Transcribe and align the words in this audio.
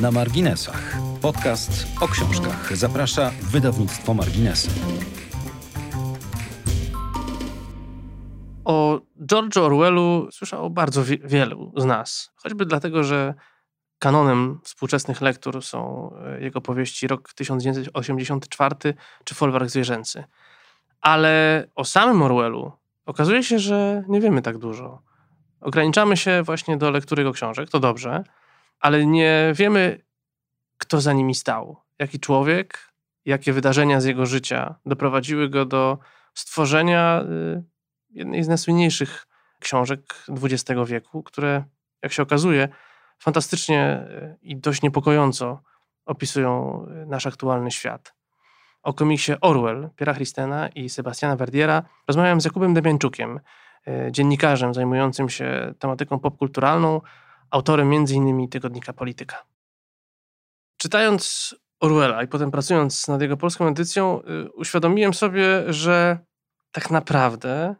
Na 0.00 0.10
marginesach. 0.10 0.96
Podcast 1.22 1.86
o 2.00 2.08
książkach. 2.08 2.76
Zaprasza 2.76 3.30
wydawnictwo 3.42 4.14
Marginesy. 4.14 4.70
O 8.64 9.00
George'u 9.20 9.60
Orwellu 9.60 10.28
słyszało 10.32 10.70
bardzo 10.70 11.04
wi- 11.04 11.20
wielu 11.24 11.72
z 11.76 11.84
nas. 11.84 12.32
Choćby 12.36 12.66
dlatego, 12.66 13.04
że 13.04 13.34
kanonem 13.98 14.60
współczesnych 14.64 15.20
lektur 15.20 15.62
są 15.62 16.10
e, 16.24 16.40
jego 16.40 16.60
powieści 16.60 17.06
Rok 17.08 17.32
1984 17.32 18.76
czy 19.24 19.34
Folwark 19.34 19.68
Zwierzęcy. 19.70 20.24
Ale 21.00 21.64
o 21.74 21.84
samym 21.84 22.22
Orwellu 22.22 22.72
okazuje 23.06 23.42
się, 23.42 23.58
że 23.58 24.04
nie 24.08 24.20
wiemy 24.20 24.42
tak 24.42 24.58
dużo. 24.58 25.02
Ograniczamy 25.60 26.16
się 26.16 26.42
właśnie 26.42 26.76
do 26.76 26.90
lektury 26.90 27.20
jego 27.22 27.32
książek, 27.32 27.70
to 27.70 27.80
dobrze, 27.80 28.24
ale 28.86 29.06
nie 29.06 29.52
wiemy, 29.54 30.00
kto 30.78 31.00
za 31.00 31.12
nimi 31.12 31.34
stał. 31.34 31.76
Jaki 31.98 32.20
człowiek, 32.20 32.92
jakie 33.24 33.52
wydarzenia 33.52 34.00
z 34.00 34.04
jego 34.04 34.26
życia 34.26 34.74
doprowadziły 34.86 35.48
go 35.48 35.64
do 35.64 35.98
stworzenia 36.34 37.22
y, 37.22 37.62
jednej 38.10 38.44
z 38.44 38.48
najsłynniejszych 38.48 39.26
książek 39.60 40.00
XX 40.28 40.80
wieku, 40.86 41.22
które, 41.22 41.64
jak 42.02 42.12
się 42.12 42.22
okazuje, 42.22 42.68
fantastycznie 43.18 44.06
y, 44.10 44.36
i 44.42 44.56
dość 44.56 44.82
niepokojąco 44.82 45.62
opisują 46.04 46.82
y, 47.02 47.06
nasz 47.06 47.26
aktualny 47.26 47.70
świat. 47.70 48.14
O 48.82 48.94
komiksie 48.94 49.32
Orwell, 49.40 49.90
Piera 49.96 50.14
Christena 50.14 50.68
i 50.68 50.88
Sebastiana 50.88 51.36
Verdiera 51.36 51.82
rozmawiam 52.08 52.40
z 52.40 52.44
Jakubem 52.44 52.74
Demiańczukiem, 52.74 53.40
y, 53.88 54.12
dziennikarzem 54.12 54.74
zajmującym 54.74 55.28
się 55.28 55.74
tematyką 55.78 56.18
popkulturalną, 56.18 57.00
autorem 57.56 57.92
m.in. 57.92 58.48
tygodnika 58.48 58.92
Polityka. 58.92 59.46
Czytając 60.76 61.54
Orwella 61.80 62.22
i 62.22 62.28
potem 62.28 62.50
pracując 62.50 63.08
nad 63.08 63.22
jego 63.22 63.36
polską 63.36 63.68
edycją, 63.68 64.22
y, 64.22 64.52
uświadomiłem 64.52 65.14
sobie, 65.14 65.72
że 65.72 66.18
tak 66.72 66.90
naprawdę 66.90 67.74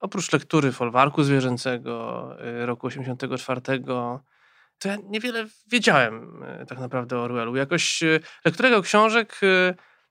oprócz 0.00 0.32
lektury 0.32 0.72
folwarku 0.72 1.22
zwierzęcego 1.22 2.30
y, 2.62 2.66
roku 2.66 2.86
84, 2.86 3.60
to 4.78 4.88
ja 4.88 4.96
niewiele 5.04 5.46
wiedziałem 5.66 6.42
y, 6.62 6.66
tak 6.66 6.78
naprawdę 6.78 7.18
o 7.18 7.22
Orwellu. 7.22 7.56
Jakoś 7.56 8.02
lektura 8.44 8.68
jego 8.68 8.82
książek 8.82 9.40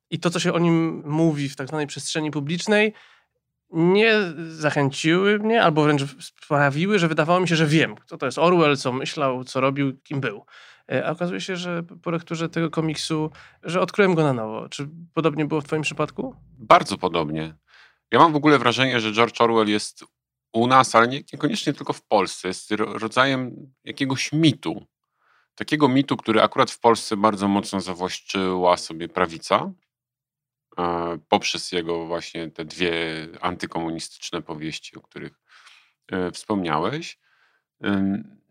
i 0.10 0.20
to, 0.20 0.30
co 0.30 0.40
się 0.40 0.54
o 0.54 0.60
nim 0.60 1.04
mówi 1.06 1.50
w 1.50 1.56
tak 1.56 1.68
zwanej 1.68 1.88
przestrzeni 1.88 2.32
publicznej, 2.32 2.94
nie 3.76 4.14
zachęciły 4.50 5.40
mnie, 5.40 5.64
albo 5.64 5.84
wręcz 5.84 6.02
sprawiły, 6.26 7.00
że 7.00 7.08
wydawało 7.08 7.40
mi 7.40 7.48
się, 7.48 7.56
że 7.56 7.68
wiem, 7.68 7.96
kto 7.96 8.18
to 8.18 8.26
jest 8.26 8.38
Orwell, 8.38 8.78
co 8.78 8.92
myślał, 8.92 9.44
co 9.44 9.62
robił, 9.62 9.98
kim 10.04 10.20
był. 10.22 10.46
E, 10.92 11.06
A 11.08 11.12
okazuje 11.12 11.42
się, 11.42 11.56
że 11.56 11.84
po 11.84 12.12
lekturze 12.12 12.50
tego 12.50 12.70
komiksu, 12.70 13.32
że 13.64 13.82
odkryłem 13.82 14.16
go 14.16 14.24
na 14.24 14.34
nowo. 14.34 14.70
Czy 14.70 14.90
podobnie 15.14 15.46
było 15.46 15.62
w 15.62 15.66
twoim 15.66 15.82
przypadku? 15.82 16.36
Bardzo 16.58 16.98
podobnie. 16.98 17.56
Ja 18.12 18.20
mam 18.20 18.34
w 18.34 18.36
ogóle 18.36 18.60
wrażenie, 18.60 19.00
że 19.00 19.12
George 19.14 19.42
Orwell 19.42 19.68
jest 19.70 20.04
u 20.54 20.68
nas, 20.68 20.96
ale 20.96 21.08
nie, 21.08 21.22
niekoniecznie 21.34 21.74
tylko 21.74 21.94
w 21.94 22.02
Polsce, 22.02 22.48
jest 22.48 22.72
ro- 22.72 22.98
rodzajem 22.98 23.56
jakiegoś 23.84 24.32
mitu. 24.34 24.86
Takiego 25.56 25.88
mitu, 25.88 26.18
który 26.18 26.42
akurat 26.42 26.72
w 26.72 26.80
Polsce 26.80 27.18
bardzo 27.18 27.48
mocno 27.48 27.82
zawłaszczyła 27.82 28.78
sobie 28.78 29.10
prawica, 29.10 29.72
poprzez 31.30 31.72
jego 31.72 32.06
właśnie 32.06 32.52
te 32.52 32.66
dwie 32.66 32.94
antykomunistyczne 33.42 34.42
powieści, 34.42 34.96
o 34.96 35.02
których 35.02 35.40
e, 36.12 36.32
wspomniałeś. 36.32 37.18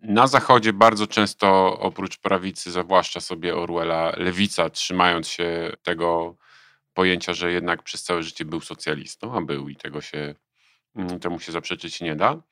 Na 0.02 0.26
Zachodzie 0.26 0.72
bardzo 0.72 1.06
często 1.06 1.78
oprócz 1.78 2.18
prawicy 2.18 2.72
zawłaszcza 2.72 3.20
sobie 3.20 3.56
Orwella 3.56 4.12
lewica, 4.16 4.70
trzymając 4.70 5.28
się 5.28 5.72
tego 5.82 6.36
pojęcia, 6.94 7.34
że 7.34 7.52
jednak 7.52 7.82
przez 7.82 8.02
całe 8.02 8.22
życie 8.22 8.44
był 8.44 8.60
socjalistą, 8.60 9.36
a 9.36 9.40
był 9.40 9.68
i 9.68 9.76
tego 9.76 10.00
się, 10.00 10.34
mm, 10.96 11.20
temu 11.20 11.40
się 11.40 11.52
zaprzeczyć 11.52 12.00
nie 12.00 12.16
da. 12.16 12.42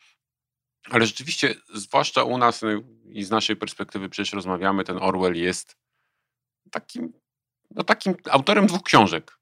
Ale 0.90 1.06
rzeczywiście, 1.06 1.54
zwłaszcza 1.74 2.24
u 2.24 2.38
nas 2.38 2.62
no 2.62 2.68
i 3.04 3.24
z 3.24 3.30
naszej 3.30 3.56
perspektywy 3.56 4.08
przecież 4.08 4.32
rozmawiamy, 4.32 4.84
ten 4.84 4.98
Orwell 4.98 5.36
jest 5.36 5.76
takim, 6.70 7.12
no 7.70 7.84
takim 7.84 8.14
autorem 8.30 8.66
dwóch 8.66 8.82
książek. 8.82 9.41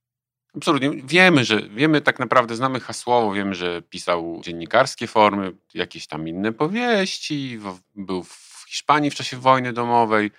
Absolutnie. 0.56 0.90
Wiemy, 1.04 1.44
że 1.44 1.62
wiemy 1.68 2.00
tak 2.00 2.18
naprawdę, 2.18 2.56
znamy 2.56 2.80
hasłowo, 2.80 3.32
wiemy, 3.32 3.54
że 3.54 3.82
pisał 3.82 4.40
dziennikarskie 4.44 5.06
formy, 5.06 5.52
jakieś 5.74 6.06
tam 6.06 6.28
inne 6.28 6.52
powieści, 6.52 7.58
był 7.94 8.22
w 8.22 8.64
Hiszpanii 8.68 9.10
w 9.10 9.14
czasie 9.14 9.36
wojny 9.36 9.72
domowej, 9.72 10.30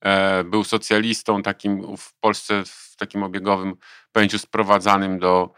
e, 0.00 0.44
był 0.44 0.64
socjalistą 0.64 1.42
takim 1.42 1.96
w 1.96 2.14
Polsce 2.14 2.62
w 2.64 2.96
takim 2.96 3.22
obiegowym 3.22 3.76
pojęciu 4.12 4.38
sprowadzanym 4.38 5.18
do, 5.18 5.52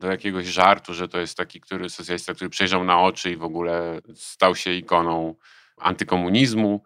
do 0.00 0.10
jakiegoś 0.10 0.46
żartu, 0.46 0.94
że 0.94 1.08
to 1.08 1.18
jest 1.18 1.36
taki 1.36 1.60
który, 1.60 1.90
socjalista, 1.90 2.34
który 2.34 2.50
przejrzał 2.50 2.84
na 2.84 3.00
oczy 3.00 3.30
i 3.30 3.36
w 3.36 3.44
ogóle 3.44 4.00
stał 4.14 4.56
się 4.56 4.72
ikoną 4.72 5.34
antykomunizmu. 5.76 6.82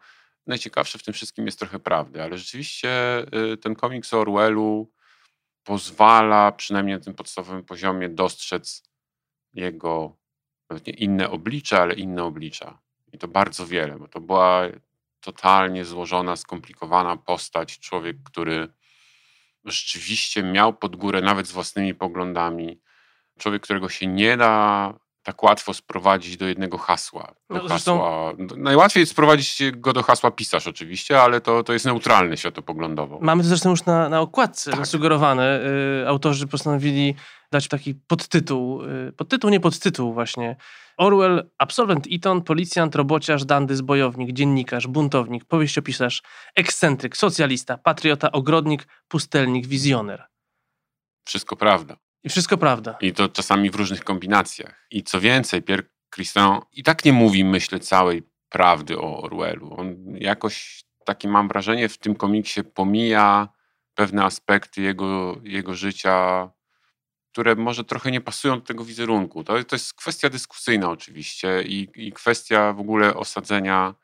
Najciekawsze 0.46 0.98
w 0.98 1.02
tym 1.02 1.14
wszystkim 1.14 1.46
jest 1.46 1.58
trochę 1.58 1.78
prawdy, 1.78 2.22
ale 2.22 2.38
rzeczywiście 2.38 2.90
y, 3.52 3.56
ten 3.56 3.74
komiks 3.74 4.14
o 4.14 4.20
Orwellu 4.20 4.90
pozwala 5.64 6.52
przynajmniej 6.52 6.96
na 6.96 7.04
tym 7.04 7.14
podstawowym 7.14 7.64
poziomie 7.64 8.08
dostrzec 8.08 8.82
jego 9.54 10.16
inne 10.86 11.30
oblicza, 11.30 11.82
ale 11.82 11.94
inne 11.94 12.24
oblicza. 12.24 12.78
I 13.12 13.18
to 13.18 13.28
bardzo 13.28 13.66
wiele, 13.66 13.98
bo 13.98 14.08
to 14.08 14.20
była 14.20 14.62
totalnie 15.20 15.84
złożona, 15.84 16.36
skomplikowana 16.36 17.16
postać, 17.16 17.78
człowiek, 17.78 18.16
który 18.24 18.68
rzeczywiście 19.64 20.42
miał 20.42 20.74
pod 20.74 20.96
górę 20.96 21.20
nawet 21.20 21.46
z 21.46 21.52
własnymi 21.52 21.94
poglądami. 21.94 22.80
Człowiek, 23.38 23.62
którego 23.62 23.88
się 23.88 24.06
nie 24.06 24.36
da 24.36 24.94
tak 25.22 25.42
łatwo 25.42 25.74
sprowadzić 25.74 26.36
do 26.36 26.46
jednego 26.46 26.78
hasła. 26.78 27.34
Do 27.50 27.54
No, 27.56 27.68
zresztą- 27.68 27.98
hasła 27.98 28.32
no, 28.38 28.54
najłatwiej 28.56 29.00
jest 29.00 29.12
sprowadzić 29.12 29.62
go 29.72 29.92
do 29.92 30.02
hasła 30.02 30.30
pisarz 30.30 30.66
oczywiście, 30.66 31.22
ale 31.22 31.40
to, 31.40 31.62
to 31.64 31.72
jest 31.72 31.84
neutralny 31.84 32.36
światopoglądowo. 32.36 33.18
Mamy 33.22 33.42
to 33.42 33.48
zresztą 33.48 33.70
już 33.70 33.84
na, 33.84 34.08
na 34.08 34.20
okładce 34.20 34.70
Tak. 34.70 34.80
zasugerowane. 34.80 35.60
Y, 36.02 36.08
autorzy 36.08 36.46
postanowili 36.46 37.14
dać 37.52 37.68
taki 37.68 37.94
podtytuł, 37.94 38.82
y, 38.84 39.12
podtytuł, 39.16 39.50
nie 39.50 39.60
podtytuł 39.60 40.12
właśnie. 40.14 40.56
Orwell, 40.96 41.50
absolwent 41.58 42.06
Eton, 42.12 42.42
policjant, 42.42 42.94
robociarz, 42.94 43.44
dandy, 43.44 43.76
zbojownik, 43.76 44.32
dziennikarz, 44.32 44.86
buntownik, 44.86 45.44
powieściopisarz, 45.44 46.22
ekscentryk, 46.56 47.16
socjalista, 47.16 47.78
patriota, 47.78 48.32
ogrodnik, 48.32 48.86
pustelnik, 49.08 49.66
wizjoner. 49.66 50.26
Wszystko 51.24 51.56
prawda. 51.56 51.96
I 52.24 52.28
wszystko 52.28 52.58
prawda. 52.58 52.96
I 53.00 53.12
to 53.12 53.28
czasami 53.28 53.70
w 53.70 53.74
różnych 53.74 54.04
kombinacjach. 54.04 54.86
I 54.90 55.02
co 55.02 55.20
więcej, 55.20 55.62
Pierre 55.62 55.82
Christin 56.14 56.58
i 56.72 56.82
tak 56.82 57.04
nie 57.04 57.12
mówi, 57.12 57.44
myślę, 57.44 57.80
całej 57.80 58.22
prawdy 58.48 58.98
o 58.98 59.22
Orwellu. 59.22 59.74
On 59.80 60.16
jakoś, 60.16 60.84
takie 61.04 61.28
mam 61.28 61.48
wrażenie, 61.48 61.88
w 61.88 61.98
tym 61.98 62.14
komiksie 62.14 62.64
pomija 62.64 63.48
pewne 63.94 64.24
aspekty 64.24 64.82
jego, 64.82 65.40
jego 65.42 65.74
życia, 65.74 66.50
które 67.32 67.54
może 67.54 67.84
trochę 67.84 68.10
nie 68.10 68.20
pasują 68.20 68.54
do 68.54 68.66
tego 68.66 68.84
wizerunku. 68.84 69.44
To, 69.44 69.64
to 69.64 69.76
jest 69.76 69.94
kwestia 69.94 70.30
dyskusyjna 70.30 70.90
oczywiście 70.90 71.62
i, 71.62 71.88
i 71.94 72.12
kwestia 72.12 72.72
w 72.72 72.80
ogóle 72.80 73.14
osadzenia 73.14 73.94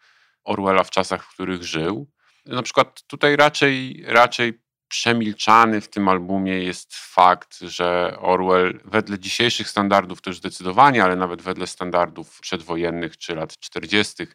Orwella 0.44 0.84
w 0.84 0.91
czasach, 0.91 1.25
w 1.25 1.34
których 1.34 1.62
żył. 1.62 2.10
Na 2.47 2.62
przykład 2.62 3.03
tutaj 3.06 3.37
raczej, 3.37 4.05
raczej 4.06 4.66
przemilczany 4.89 5.81
w 5.81 5.89
tym 5.89 6.09
albumie 6.09 6.53
jest 6.53 6.95
fakt, 6.95 7.59
że 7.61 8.17
Orwell 8.21 8.81
wedle 8.85 9.19
dzisiejszych 9.19 9.69
standardów 9.69 10.23
też 10.23 10.37
zdecydowanie, 10.37 11.05
ale 11.05 11.17
nawet 11.17 11.43
wedle 11.43 11.67
standardów 11.67 12.41
przedwojennych 12.41 13.17
czy 13.17 13.35
lat 13.35 13.59
40. 13.59 14.27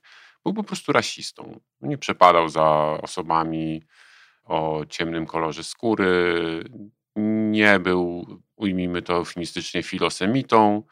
był 0.45 0.53
po 0.53 0.63
prostu 0.63 0.91
rasistą. 0.91 1.59
Nie 1.81 1.97
przepadał 1.97 2.49
za 2.49 2.97
osobami 3.01 3.83
o 4.43 4.85
ciemnym 4.89 5.25
kolorze 5.25 5.63
skóry, 5.63 6.63
nie 7.15 7.79
był, 7.79 8.27
ujmijmy 8.55 9.01
to 9.01 9.13
eufemistycznie, 9.13 9.83
filosemitą, 9.83 10.83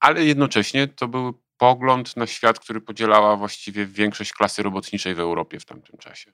ale 0.00 0.24
jednocześnie 0.24 0.88
to 0.88 1.08
był 1.08 1.42
pogląd 1.56 2.16
na 2.16 2.26
świat, 2.26 2.58
który 2.58 2.80
podzielała 2.80 3.36
właściwie 3.36 3.86
większość 3.86 4.32
klasy 4.32 4.62
robotniczej 4.62 5.14
w 5.14 5.20
Europie 5.20 5.60
w 5.60 5.64
tamtym 5.64 5.98
czasie. 5.98 6.32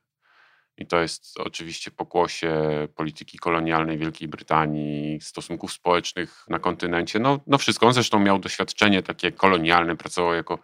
I 0.79 0.87
to 0.87 1.01
jest 1.01 1.41
oczywiście 1.41 1.91
pokłosie 1.91 2.53
polityki 2.95 3.39
kolonialnej 3.39 3.99
Wielkiej 3.99 4.29
Brytanii, 4.29 5.21
stosunków 5.21 5.73
społecznych 5.73 6.45
na 6.49 6.59
kontynencie. 6.59 7.19
No, 7.19 7.41
no 7.47 7.59
wszystko. 7.59 7.87
On 7.87 7.93
zresztą 7.93 8.19
miał 8.19 8.39
doświadczenie 8.39 9.03
takie 9.03 9.33
kolonialne, 9.33 9.97
pracował 9.97 10.35
jako 10.35 10.59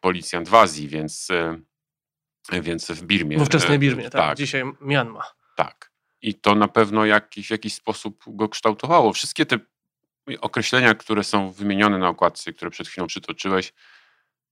policjant 0.00 0.48
w 0.48 0.54
Azji, 0.54 0.88
więc, 0.88 1.30
e, 1.30 2.60
więc 2.60 2.90
w 2.90 3.02
Birmie. 3.02 3.38
W 3.38 3.42
ówczesnej 3.42 3.76
e, 3.76 3.78
Birmie, 3.78 4.02
tak. 4.02 4.12
tak. 4.12 4.38
Dzisiaj 4.38 4.62
Myanma. 4.80 5.22
Tak. 5.56 5.92
I 6.22 6.34
to 6.34 6.54
na 6.54 6.68
pewno 6.68 7.04
jakiś, 7.04 7.46
w 7.46 7.50
jakiś 7.50 7.74
sposób 7.74 8.24
go 8.26 8.48
kształtowało. 8.48 9.12
Wszystkie 9.12 9.46
te 9.46 9.58
określenia, 10.40 10.94
które 10.94 11.24
są 11.24 11.52
wymienione 11.52 11.98
na 11.98 12.08
okładce, 12.08 12.52
które 12.52 12.70
przed 12.70 12.88
chwilą 12.88 13.06
przytoczyłeś, 13.06 13.72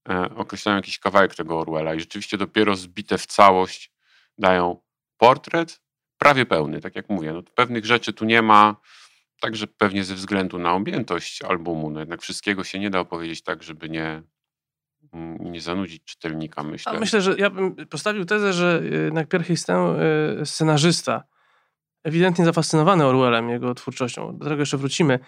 e, 0.09 0.35
określają 0.35 0.75
jakiś 0.75 0.99
kawałek 0.99 1.35
tego 1.35 1.59
Orwella 1.59 1.93
i 1.93 1.99
rzeczywiście 1.99 2.37
dopiero 2.37 2.75
zbite 2.75 3.17
w 3.17 3.25
całość 3.25 3.91
dają 4.37 4.84
portret 5.27 5.81
prawie 6.17 6.45
pełny, 6.45 6.81
tak 6.81 6.95
jak 6.95 7.09
mówię. 7.09 7.33
No, 7.33 7.43
pewnych 7.55 7.85
rzeczy 7.85 8.13
tu 8.13 8.25
nie 8.25 8.41
ma, 8.41 8.75
także 9.39 9.67
pewnie 9.67 10.03
ze 10.03 10.15
względu 10.15 10.59
na 10.59 10.73
objętość 10.73 11.41
albumu. 11.41 11.89
No, 11.89 11.99
jednak 11.99 12.21
wszystkiego 12.21 12.63
się 12.63 12.79
nie 12.79 12.89
da 12.89 12.99
opowiedzieć 12.99 13.43
tak, 13.43 13.63
żeby 13.63 13.89
nie, 13.89 14.23
mm, 15.13 15.51
nie 15.51 15.61
zanudzić 15.61 16.03
czytelnika, 16.03 16.63
myślę. 16.63 16.91
A 16.91 16.99
myślę, 16.99 17.21
że 17.21 17.35
ja 17.37 17.49
bym 17.49 17.75
postawił 17.75 18.25
tezę, 18.25 18.53
że 18.53 18.81
jednak 18.91 19.29
Pierre 19.29 19.45
Histin, 19.45 19.75
y, 20.41 20.45
scenarzysta, 20.45 21.23
ewidentnie 22.03 22.45
zafascynowany 22.45 23.05
Orwellem, 23.05 23.49
jego 23.49 23.75
twórczością, 23.75 24.37
do 24.37 24.45
tego 24.45 24.61
jeszcze 24.61 24.77
wrócimy, 24.77 25.19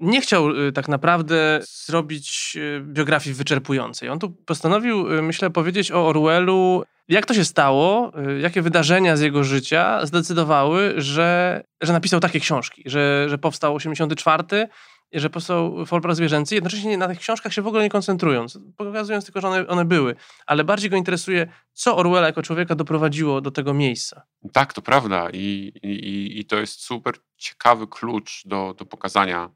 nie 0.00 0.20
chciał 0.20 0.50
y, 0.50 0.72
tak 0.72 0.88
naprawdę 0.88 1.60
zrobić 1.62 2.56
y, 2.56 2.80
biografii 2.84 3.34
wyczerpującej. 3.34 4.08
On 4.08 4.18
tu 4.18 4.30
postanowił, 4.30 5.12
y, 5.12 5.22
myślę, 5.22 5.50
powiedzieć 5.50 5.92
o 5.92 6.08
Orwellu, 6.08 6.84
jak 7.08 7.26
to 7.26 7.34
się 7.34 7.44
stało, 7.44 8.12
jakie 8.40 8.62
wydarzenia 8.62 9.16
z 9.16 9.20
jego 9.20 9.44
życia 9.44 10.06
zdecydowały, 10.06 10.94
że, 10.96 11.62
że 11.80 11.92
napisał 11.92 12.20
takie 12.20 12.40
książki, 12.40 12.82
że, 12.86 13.26
że 13.28 13.38
powstał 13.38 13.74
84, 13.74 14.68
że 15.12 15.30
powstał 15.30 15.86
folklor 15.86 16.14
zwierzęcy, 16.14 16.54
jednocześnie 16.54 16.98
na 16.98 17.08
tych 17.08 17.18
książkach 17.18 17.52
się 17.52 17.62
w 17.62 17.66
ogóle 17.66 17.82
nie 17.82 17.90
koncentrując, 17.90 18.58
pokazując 18.76 19.24
tylko, 19.24 19.40
że 19.40 19.48
one, 19.48 19.66
one 19.66 19.84
były, 19.84 20.16
ale 20.46 20.64
bardziej 20.64 20.90
go 20.90 20.96
interesuje, 20.96 21.46
co 21.72 21.96
Orwella 21.96 22.26
jako 22.26 22.42
człowieka 22.42 22.74
doprowadziło 22.74 23.40
do 23.40 23.50
tego 23.50 23.74
miejsca. 23.74 24.22
Tak, 24.52 24.72
to 24.72 24.82
prawda 24.82 25.28
i, 25.32 25.72
i, 25.82 26.40
i 26.40 26.44
to 26.44 26.56
jest 26.56 26.80
super 26.80 27.14
ciekawy 27.36 27.86
klucz 27.86 28.42
do, 28.46 28.74
do 28.78 28.86
pokazania 28.86 29.50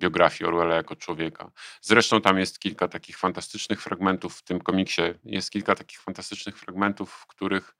biografii 0.00 0.48
Orwella 0.48 0.74
jako 0.74 0.96
człowieka. 0.96 1.50
Zresztą 1.80 2.20
tam 2.20 2.38
jest 2.38 2.58
kilka 2.58 2.88
takich 2.88 3.18
fantastycznych 3.18 3.82
fragmentów 3.82 4.36
w 4.38 4.42
tym 4.42 4.60
komiksie. 4.60 5.02
Jest 5.24 5.50
kilka 5.50 5.74
takich 5.74 6.00
fantastycznych 6.00 6.58
fragmentów, 6.58 7.12
w 7.12 7.26
których 7.26 7.74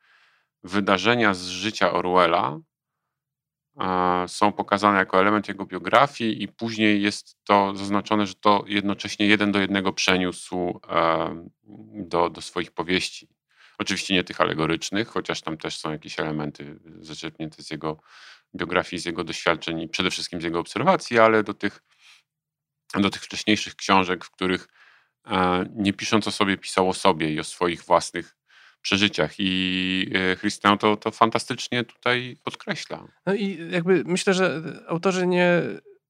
wydarzenia 0.64 1.34
z 1.34 1.46
życia 1.46 1.93
Orwella 1.93 2.58
są 4.26 4.52
pokazane 4.52 4.99
jako 4.99 5.20
element 5.20 5.49
jego 5.49 5.67
biografii, 5.67 6.43
i 6.43 6.49
później 6.49 7.02
jest 7.02 7.37
to 7.44 7.76
zaznaczone, 7.76 8.26
że 8.26 8.34
to 8.34 8.64
jednocześnie 8.66 9.26
jeden 9.26 9.52
do 9.52 9.58
jednego 9.58 9.93
przeniósł 9.93 10.81
do, 11.94 12.31
do 12.31 12.40
swoich 12.40 12.73
powieści. 12.73 13.28
Oczywiście 13.78 14.14
nie 14.14 14.25
tych 14.25 14.40
alegorycznych, 14.40 15.08
chociaż 15.08 15.40
tam 15.40 15.56
też 15.56 15.78
są 15.78 15.93
jakieś 15.93 16.20
elementy 16.20 16.81
zaczerpnięte 17.00 17.62
z 17.62 17.70
jego 17.70 18.00
biografii, 18.55 19.00
z 19.00 19.05
jego 19.05 19.25
doświadczeń 19.25 19.81
i 19.81 19.88
przede 19.88 20.11
wszystkim 20.11 20.40
z 20.40 20.44
jego 20.44 20.61
obserwacji, 20.61 21.19
ale 21.19 21.43
do 21.43 21.55
tych 21.55 21.82
do 22.98 23.10
tych 23.10 23.22
wcześniejszych 23.22 23.76
książek, 23.76 24.25
w 24.25 24.31
których 24.31 24.69
e, 25.26 25.64
nie 25.75 25.92
pisząc 25.92 26.28
o 26.28 26.31
sobie, 26.31 26.56
pisał 26.56 26.88
o 26.88 26.94
sobie 26.94 27.32
i 27.32 27.40
o 27.40 27.44
swoich 27.44 27.82
własnych 27.82 28.37
przeżyciach. 28.82 29.34
I 29.38 30.12
e, 30.14 30.37
Christian 30.37 30.78
to, 30.78 30.96
to 30.96 31.10
fantastycznie 31.10 31.84
tutaj 31.84 32.37
podkreśla. 32.44 33.04
No 33.26 33.34
i 33.34 33.70
jakby 33.70 34.02
myślę, 34.06 34.34
że 34.34 34.62
autorzy 34.88 35.26
nie 35.26 35.62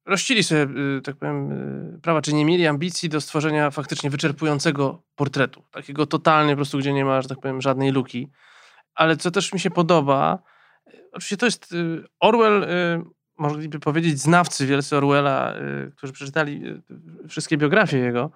rościli 0.06 0.42
sobie, 0.44 0.62
y, 0.98 1.02
tak 1.02 1.16
powiem, 1.16 1.52
y, 1.96 2.00
prawa, 2.02 2.22
czy 2.22 2.34
nie 2.34 2.44
mieli 2.44 2.66
ambicji 2.66 3.08
do 3.08 3.20
stworzenia 3.20 3.70
faktycznie 3.70 4.10
wyczerpującego 4.10 5.02
portretu. 5.14 5.64
Takiego 5.70 6.06
totalnie 6.06 6.52
po 6.52 6.56
prostu, 6.56 6.78
gdzie 6.78 6.92
nie 6.92 7.04
ma, 7.04 7.22
że 7.22 7.28
tak 7.28 7.40
powiem, 7.40 7.60
żadnej 7.60 7.90
luki. 7.90 8.28
Ale 8.94 9.16
co 9.16 9.30
też 9.30 9.52
mi 9.52 9.60
się 9.60 9.70
podoba, 9.70 10.38
y, 10.88 11.08
oczywiście 11.12 11.36
to 11.36 11.46
jest 11.46 11.74
Orwell 12.20 12.66
mogliby 13.40 13.80
powiedzieć 13.80 14.18
znawcy 14.18 14.66
wielcy 14.66 14.96
Orwella, 14.96 15.54
y, 15.56 15.92
którzy 15.96 16.12
przeczytali 16.12 16.66
y, 17.24 17.28
wszystkie 17.28 17.56
biografie 17.56 17.98
jego, 17.98 18.30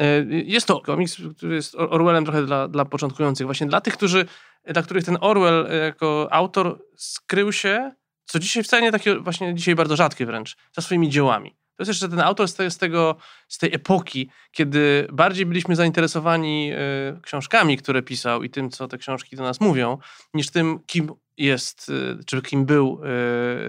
y, 0.00 0.44
jest 0.46 0.66
to 0.66 0.80
komiks, 0.80 1.16
który 1.36 1.54
jest 1.54 1.74
Orwellem 1.74 2.24
trochę 2.24 2.46
dla, 2.46 2.68
dla 2.68 2.84
początkujących. 2.84 3.46
Właśnie 3.46 3.66
dla 3.66 3.80
tych, 3.80 3.94
którzy, 3.94 4.26
dla 4.64 4.82
których 4.82 5.04
ten 5.04 5.18
Orwell 5.20 5.68
jako 5.84 6.28
autor 6.30 6.78
skrył 6.96 7.52
się, 7.52 7.92
co 8.24 8.38
dzisiaj 8.38 8.62
wcale 8.62 8.82
nie 8.82 8.92
takie, 8.92 9.18
właśnie 9.18 9.54
dzisiaj 9.54 9.74
bardzo 9.74 9.96
rzadkie 9.96 10.26
wręcz, 10.26 10.56
za 10.72 10.82
swoimi 10.82 11.08
dziełami. 11.10 11.50
To 11.50 11.82
jest 11.82 11.88
jeszcze 11.88 12.08
ten 12.08 12.20
autor 12.20 12.48
z, 12.48 12.56
z, 12.72 12.78
tego, 12.78 13.16
z 13.48 13.58
tej 13.58 13.74
epoki, 13.74 14.30
kiedy 14.52 15.08
bardziej 15.12 15.46
byliśmy 15.46 15.76
zainteresowani 15.76 16.72
y, 16.72 17.20
książkami, 17.20 17.76
które 17.76 18.02
pisał 18.02 18.42
i 18.42 18.50
tym, 18.50 18.70
co 18.70 18.88
te 18.88 18.98
książki 18.98 19.36
do 19.36 19.42
nas 19.42 19.60
mówią, 19.60 19.98
niż 20.34 20.50
tym, 20.50 20.78
kim 20.86 21.10
jest, 21.38 21.88
y, 21.88 22.24
czy 22.26 22.42
kim 22.42 22.66
był 22.66 23.00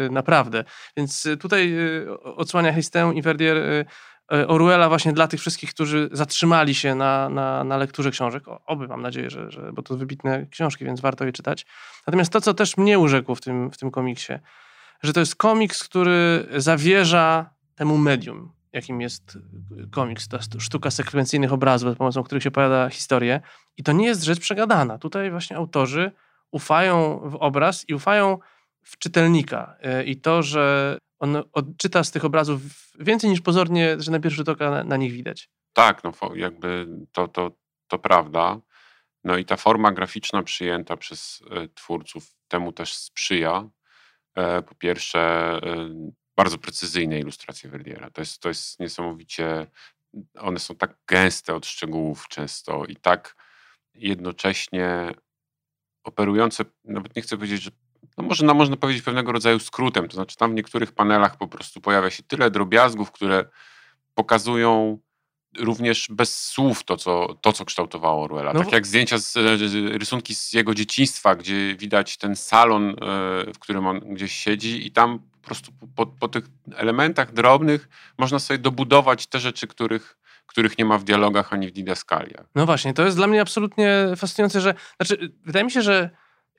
y, 0.05 0.09
naprawdę. 0.11 0.63
Więc 0.97 1.27
tutaj 1.39 1.75
odsłania 2.23 2.73
Histę 2.73 3.11
i 3.15 3.21
Verdier 3.21 3.85
Orwella 4.47 4.89
właśnie 4.89 5.13
dla 5.13 5.27
tych 5.27 5.39
wszystkich, 5.39 5.69
którzy 5.73 6.09
zatrzymali 6.11 6.75
się 6.75 6.95
na, 6.95 7.29
na, 7.29 7.63
na 7.63 7.77
lekturze 7.77 8.11
książek. 8.11 8.43
Oby 8.65 8.87
mam 8.87 9.01
nadzieję, 9.01 9.29
że, 9.29 9.51
że, 9.51 9.73
bo 9.73 9.81
to 9.81 9.97
wybitne 9.97 10.45
książki, 10.45 10.85
więc 10.85 11.01
warto 11.01 11.25
je 11.25 11.31
czytać. 11.31 11.65
Natomiast 12.07 12.31
to, 12.31 12.41
co 12.41 12.53
też 12.53 12.77
mnie 12.77 12.99
urzekło 12.99 13.35
w 13.35 13.41
tym, 13.41 13.71
w 13.71 13.77
tym 13.77 13.91
komiksie, 13.91 14.33
że 15.03 15.13
to 15.13 15.19
jest 15.19 15.35
komiks, 15.35 15.83
który 15.83 16.47
zawierza 16.57 17.49
temu 17.75 17.97
medium, 17.97 18.51
jakim 18.73 19.01
jest 19.01 19.37
komiks, 19.91 20.27
ta 20.27 20.39
sztuka 20.59 20.91
sekwencyjnych 20.91 21.53
obrazów, 21.53 21.89
za 21.89 21.95
pomocą 21.95 22.23
których 22.23 22.43
się 22.43 22.49
opowiada 22.49 22.89
historię. 22.89 23.41
I 23.77 23.83
to 23.83 23.91
nie 23.91 24.05
jest 24.05 24.23
rzecz 24.23 24.39
przegadana. 24.39 24.97
Tutaj 24.97 25.31
właśnie 25.31 25.57
autorzy 25.57 26.11
ufają 26.51 27.19
w 27.29 27.35
obraz 27.35 27.89
i 27.89 27.94
ufają 27.94 28.38
w 28.83 28.97
czytelnika. 28.97 29.77
E, 29.81 30.03
I 30.03 30.21
to, 30.21 30.44
że 30.44 30.97
on 31.19 31.44
odczyta 31.53 32.03
z 32.03 32.11
tych 32.11 32.25
obrazów 32.25 32.61
więcej 32.99 33.29
niż 33.29 33.41
pozornie, 33.41 33.95
że 33.99 34.11
na 34.11 34.19
pierwszy 34.19 34.38
rzut 34.38 34.49
oka 34.49 34.71
na, 34.71 34.83
na 34.83 34.97
nich 34.97 35.13
widać. 35.13 35.49
Tak, 35.73 36.03
no 36.03 36.11
jakby 36.35 36.88
to, 37.11 37.27
to, 37.27 37.51
to 37.88 37.99
prawda. 37.99 38.59
No 39.23 39.38
i 39.38 39.45
ta 39.45 39.57
forma 39.57 39.91
graficzna 39.91 40.44
przyjęta 40.44 40.97
przez 40.97 41.44
e, 41.51 41.67
twórców 41.67 42.35
temu 42.47 42.71
też 42.71 42.93
sprzyja. 42.93 43.69
E, 44.35 44.61
po 44.61 44.75
pierwsze, 44.75 45.59
bardzo 46.38 46.57
precyzyjne 46.57 47.19
ilustracje 47.19 47.69
Verdiera. 47.69 48.09
To 48.09 48.21
jest, 48.21 48.41
to 48.41 48.50
jest 48.50 48.79
niesamowicie, 48.79 49.67
one 50.39 50.59
są 50.59 50.75
tak 50.75 50.97
gęste 51.07 51.55
od 51.55 51.65
szczegółów 51.65 52.27
często 52.27 52.85
i 52.85 52.95
tak 52.95 53.35
jednocześnie 53.93 55.11
operujące, 56.07 56.65
nawet 56.86 57.15
nie 57.15 57.21
chcę 57.21 57.38
powiedzieć, 57.38 57.62
że 57.62 57.71
no 58.18 58.24
można, 58.24 58.54
można 58.54 58.77
powiedzieć 58.77 59.04
pewnego 59.04 59.31
rodzaju 59.31 59.59
skrótem, 59.59 60.07
to 60.07 60.15
znaczy 60.15 60.38
tam 60.38 60.51
w 60.51 60.56
niektórych 60.56 60.92
panelach 60.92 61.38
po 61.38 61.48
prostu 61.48 61.81
pojawia 61.81 62.09
się 62.09 62.24
tyle 62.24 62.51
drobiazgów, 62.51 63.12
które 63.12 63.45
pokazują 64.15 65.00
również 65.59 66.07
bez 66.12 66.45
słów 66.45 66.83
to, 66.83 66.98
co, 66.98 67.36
to, 67.42 67.54
co 67.54 67.65
kształtowało 67.65 68.24
Orwella. 68.24 68.54
No. 68.54 68.59
Tak 68.59 68.71
jak 68.71 68.88
zdjęcia, 68.88 69.18
z, 69.18 69.36
rysunki 69.92 70.36
z 70.36 70.54
jego 70.54 70.75
dzieciństwa, 70.75 71.36
gdzie 71.36 71.75
widać 71.75 72.18
ten 72.18 72.36
salon, 72.36 72.89
e, 72.89 72.94
w 73.53 73.60
którym 73.60 73.88
on 73.88 74.00
gdzieś 74.00 74.31
siedzi 74.31 74.88
i 74.88 74.91
tam 74.91 75.20
po 75.20 75.46
prostu 75.48 75.72
po, 75.96 76.05
po 76.05 76.27
tych 76.27 76.46
elementach 76.75 77.34
drobnych 77.34 77.89
można 78.17 78.39
sobie 78.39 78.58
dobudować 78.58 79.27
te 79.27 79.39
rzeczy, 79.39 79.67
których, 79.67 80.17
których 80.48 80.77
nie 80.77 80.86
ma 80.86 80.98
w 80.98 81.04
dialogach 81.04 81.54
ani 81.54 81.68
w 81.68 81.72
didaskaliach. 81.72 82.46
No 82.56 82.66
właśnie, 82.66 82.94
to 82.94 83.06
jest 83.06 83.18
dla 83.18 83.27
mnie 83.27 83.42
absolutnie 83.42 84.08
fascynujące, 84.16 84.62
że 84.62 84.74
znaczy, 84.98 85.32
wydaje 85.46 85.66
mi 85.66 85.72
się, 85.72 85.82
że 85.82 86.10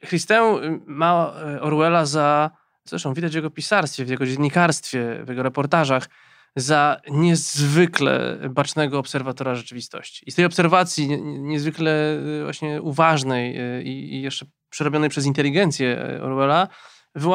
Christę 0.06 0.60
ma 0.86 1.32
e, 1.56 1.60
Orwella 1.60 2.06
za, 2.06 2.50
zresztą 2.84 3.14
widać 3.14 3.32
w 3.32 3.34
jego 3.34 3.50
pisarstwie, 3.50 4.04
w 4.04 4.08
jego 4.08 4.26
dziennikarstwie, 4.26 5.24
w 5.24 5.28
jego 5.28 5.42
reportażach, 5.42 6.08
za 6.56 7.00
niezwykle 7.10 8.38
bacznego 8.50 8.98
obserwatora 8.98 9.54
rzeczywistości. 9.54 10.24
I 10.26 10.30
z 10.30 10.34
tej 10.34 10.44
obserwacji 10.44 11.22
niezwykle 11.22 12.18
y, 12.40 12.44
właśnie 12.44 12.82
uważnej 12.82 13.60
y, 13.78 13.82
i 13.82 14.22
jeszcze 14.22 14.46
przerobionej 14.70 15.10
przez 15.10 15.26
inteligencję 15.26 16.16
y, 16.16 16.22
Orwella 16.22 16.68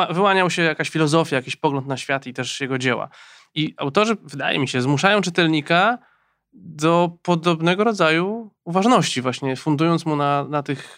wyłaniał 0.09 0.49
się 0.49 0.61
jakaś 0.61 0.89
filozofia, 0.89 1.35
jakiś 1.35 1.55
pogląd 1.55 1.87
na 1.87 1.97
świat 1.97 2.27
i 2.27 2.33
też 2.33 2.61
jego 2.61 2.77
dzieła. 2.77 3.09
I 3.55 3.73
autorzy, 3.77 4.17
wydaje 4.23 4.59
mi 4.59 4.67
się, 4.67 4.81
zmuszają 4.81 5.21
czytelnika 5.21 5.97
do 6.53 7.17
podobnego 7.21 7.83
rodzaju 7.83 8.51
uważności, 8.63 9.21
właśnie 9.21 9.55
fundując 9.55 10.05
mu 10.05 10.15
na, 10.15 10.43
na 10.43 10.63
tych 10.63 10.97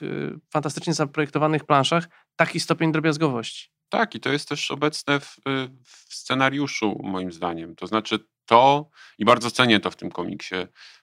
fantastycznie 0.53 0.93
zaprojektowanych 0.93 1.63
planszach 1.63 2.07
taki 2.35 2.59
stopień 2.59 2.91
drobiazgowości. 2.91 3.69
Tak, 3.89 4.15
i 4.15 4.19
to 4.19 4.29
jest 4.29 4.49
też 4.49 4.71
obecne 4.71 5.19
w, 5.19 5.35
w, 5.83 6.13
scenariuszu, 6.15 7.01
moim 7.03 7.31
zdaniem. 7.31 7.75
To 7.75 7.87
znaczy 7.87 8.19
to, 8.45 8.89
i 9.17 9.25
bardzo 9.25 9.51
cenię 9.51 9.79
to 9.79 9.91
w 9.91 9.95
tym 9.95 10.11
komiksie, 10.11 10.55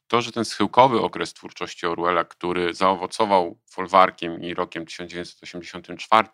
to, 0.06 0.22
że 0.22 0.32
ten 0.32 0.44
schyłkowy 0.44 1.00
okres 1.00 1.34
twórczości 1.34 1.86
Orwella, 1.86 2.24
który 2.24 2.74
zaowocował 2.74 3.58
folwarkiem 3.70 4.42
i 4.42 4.54
rokiem 4.54 4.86
1984, 4.86 6.28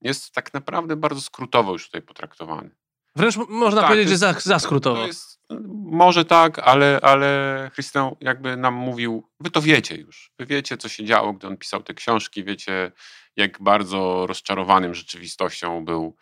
jest 0.00 0.32
tak 0.32 0.54
naprawdę 0.54 0.96
bardzo 0.96 1.20
skrótowo 1.20 1.72
już 1.72 1.86
tutaj 1.86 2.02
potraktowany. 2.02 2.70
Wręcz 3.16 3.36
można 3.48 3.80
tak, 3.80 3.90
powiedzieć, 3.90 4.10
jest, 4.10 4.22
że 4.22 4.32
za, 4.32 4.40
za 4.40 4.58
skrótowo. 4.58 5.06
Jest, 5.06 5.40
może 5.84 6.24
tak, 6.24 6.58
ale, 6.58 7.00
ale 7.02 7.70
Christian 7.74 8.10
jakby 8.20 8.56
nam 8.56 8.74
mówił, 8.74 9.28
wy 9.40 9.50
to 9.50 9.62
wiecie 9.62 9.96
już. 9.96 10.32
Wy 10.38 10.46
wiecie, 10.46 10.76
co 10.76 10.88
się 10.88 11.04
działo, 11.04 11.32
gdy 11.32 11.46
on 11.46 11.56
pisał 11.56 11.82
te 11.82 11.94
książki, 11.94 12.44
wiecie, 12.44 12.92
jak 13.36 13.62
bardzo 13.62 14.26
rozczarowanym 14.26 14.94
rzeczywistością 14.94 15.84
był 15.84 16.16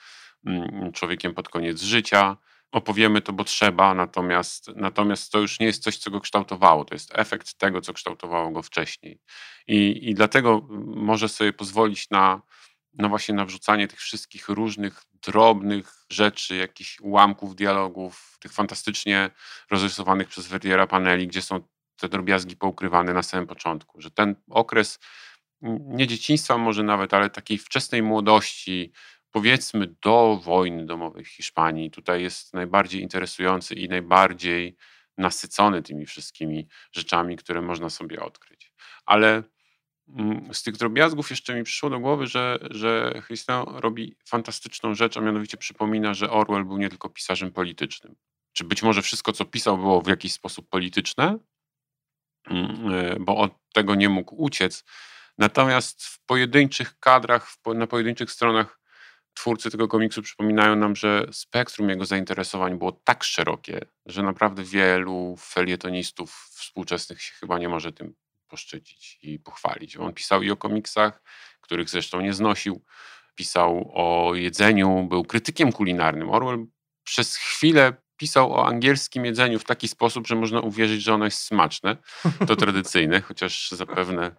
mm, 0.46 0.92
człowiekiem 0.92 1.34
pod 1.34 1.48
koniec 1.48 1.82
życia. 1.82 2.36
Opowiemy 2.72 3.20
to, 3.20 3.32
bo 3.32 3.44
trzeba, 3.44 3.94
natomiast, 3.94 4.70
natomiast 4.76 5.32
to 5.32 5.38
już 5.38 5.60
nie 5.60 5.66
jest 5.66 5.82
coś, 5.82 5.98
co 5.98 6.10
go 6.10 6.20
kształtowało. 6.20 6.84
To 6.84 6.94
jest 6.94 7.12
efekt 7.14 7.54
tego, 7.54 7.80
co 7.80 7.92
kształtowało 7.92 8.50
go 8.50 8.62
wcześniej. 8.62 9.20
I, 9.66 10.10
i 10.10 10.14
dlatego 10.14 10.68
może 10.86 11.28
sobie 11.28 11.52
pozwolić 11.52 12.10
na 12.10 12.42
no 12.98 13.08
właśnie 13.08 13.34
na 13.34 13.44
wrzucanie 13.44 13.88
tych 13.88 14.00
wszystkich 14.00 14.48
różnych 14.48 15.02
drobnych 15.26 15.92
rzeczy, 16.10 16.56
jakichś 16.56 17.00
ułamków 17.00 17.56
dialogów, 17.56 18.36
tych 18.40 18.52
fantastycznie 18.52 19.30
rozrysowanych 19.70 20.28
przez 20.28 20.46
Verdiera 20.46 20.86
paneli, 20.86 21.28
gdzie 21.28 21.42
są 21.42 21.60
te 21.96 22.08
drobiazgi 22.08 22.56
poukrywane 22.56 23.12
na 23.12 23.22
samym 23.22 23.46
początku, 23.46 24.00
że 24.00 24.10
ten 24.10 24.36
okres 24.50 24.98
nie 25.62 26.06
dzieciństwa 26.06 26.58
może 26.58 26.82
nawet, 26.82 27.14
ale 27.14 27.30
takiej 27.30 27.58
wczesnej 27.58 28.02
młodości, 28.02 28.92
powiedzmy 29.30 29.94
do 30.02 30.40
wojny 30.44 30.86
domowej 30.86 31.24
w 31.24 31.28
Hiszpanii, 31.28 31.90
tutaj 31.90 32.22
jest 32.22 32.54
najbardziej 32.54 33.02
interesujący 33.02 33.74
i 33.74 33.88
najbardziej 33.88 34.76
nasycony 35.18 35.82
tymi 35.82 36.06
wszystkimi 36.06 36.68
rzeczami, 36.92 37.36
które 37.36 37.62
można 37.62 37.90
sobie 37.90 38.22
odkryć. 38.22 38.72
Ale 39.06 39.42
z 40.52 40.62
tych 40.62 40.76
drobiazgów 40.76 41.30
jeszcze 41.30 41.54
mi 41.54 41.64
przyszło 41.64 41.90
do 41.90 42.00
głowy, 42.00 42.26
że, 42.26 42.58
że 42.70 43.22
Christian 43.26 43.64
robi 43.68 44.16
fantastyczną 44.26 44.94
rzecz, 44.94 45.16
a 45.16 45.20
mianowicie 45.20 45.56
przypomina, 45.56 46.14
że 46.14 46.30
Orwell 46.30 46.64
był 46.64 46.78
nie 46.78 46.88
tylko 46.88 47.08
pisarzem 47.08 47.52
politycznym. 47.52 48.16
Czy 48.52 48.64
być 48.64 48.82
może 48.82 49.02
wszystko, 49.02 49.32
co 49.32 49.44
pisał, 49.44 49.78
było 49.78 50.02
w 50.02 50.08
jakiś 50.08 50.32
sposób 50.32 50.68
polityczne, 50.68 51.38
mm, 52.46 52.94
e, 52.94 53.16
bo 53.20 53.36
od 53.36 53.52
tego 53.72 53.94
nie 53.94 54.08
mógł 54.08 54.34
uciec. 54.44 54.84
Natomiast 55.38 56.04
w 56.04 56.24
pojedynczych 56.26 56.98
kadrach, 56.98 57.54
na 57.74 57.86
pojedynczych 57.86 58.30
stronach 58.30 58.80
twórcy 59.34 59.70
tego 59.70 59.88
komiksu 59.88 60.22
przypominają 60.22 60.76
nam, 60.76 60.96
że 60.96 61.26
spektrum 61.32 61.88
jego 61.88 62.04
zainteresowań 62.04 62.78
było 62.78 62.92
tak 62.92 63.24
szerokie, 63.24 63.80
że 64.06 64.22
naprawdę 64.22 64.64
wielu 64.64 65.36
felietonistów 65.38 66.32
współczesnych 66.50 67.22
się 67.22 67.32
chyba 67.32 67.58
nie 67.58 67.68
może 67.68 67.92
tym 67.92 68.14
poszczycić 68.50 69.18
i 69.22 69.38
pochwalić. 69.38 69.96
On 69.96 70.12
pisał 70.14 70.42
i 70.42 70.50
o 70.50 70.56
komiksach, 70.56 71.22
których 71.60 71.90
zresztą 71.90 72.20
nie 72.20 72.32
znosił, 72.32 72.84
pisał 73.34 73.92
o 73.94 74.34
jedzeniu, 74.34 75.06
był 75.08 75.24
krytykiem 75.24 75.72
kulinarnym. 75.72 76.30
Orwell 76.30 76.66
przez 77.04 77.36
chwilę 77.36 77.92
pisał 78.20 78.52
o 78.52 78.66
angielskim 78.66 79.24
jedzeniu 79.24 79.58
w 79.58 79.64
taki 79.64 79.88
sposób, 79.88 80.26
że 80.26 80.34
można 80.34 80.60
uwierzyć, 80.60 81.02
że 81.02 81.14
ono 81.14 81.24
jest 81.24 81.42
smaczne. 81.42 81.96
To 82.46 82.56
tradycyjne, 82.56 83.20
chociaż 83.28 83.70
zapewne, 83.70 84.36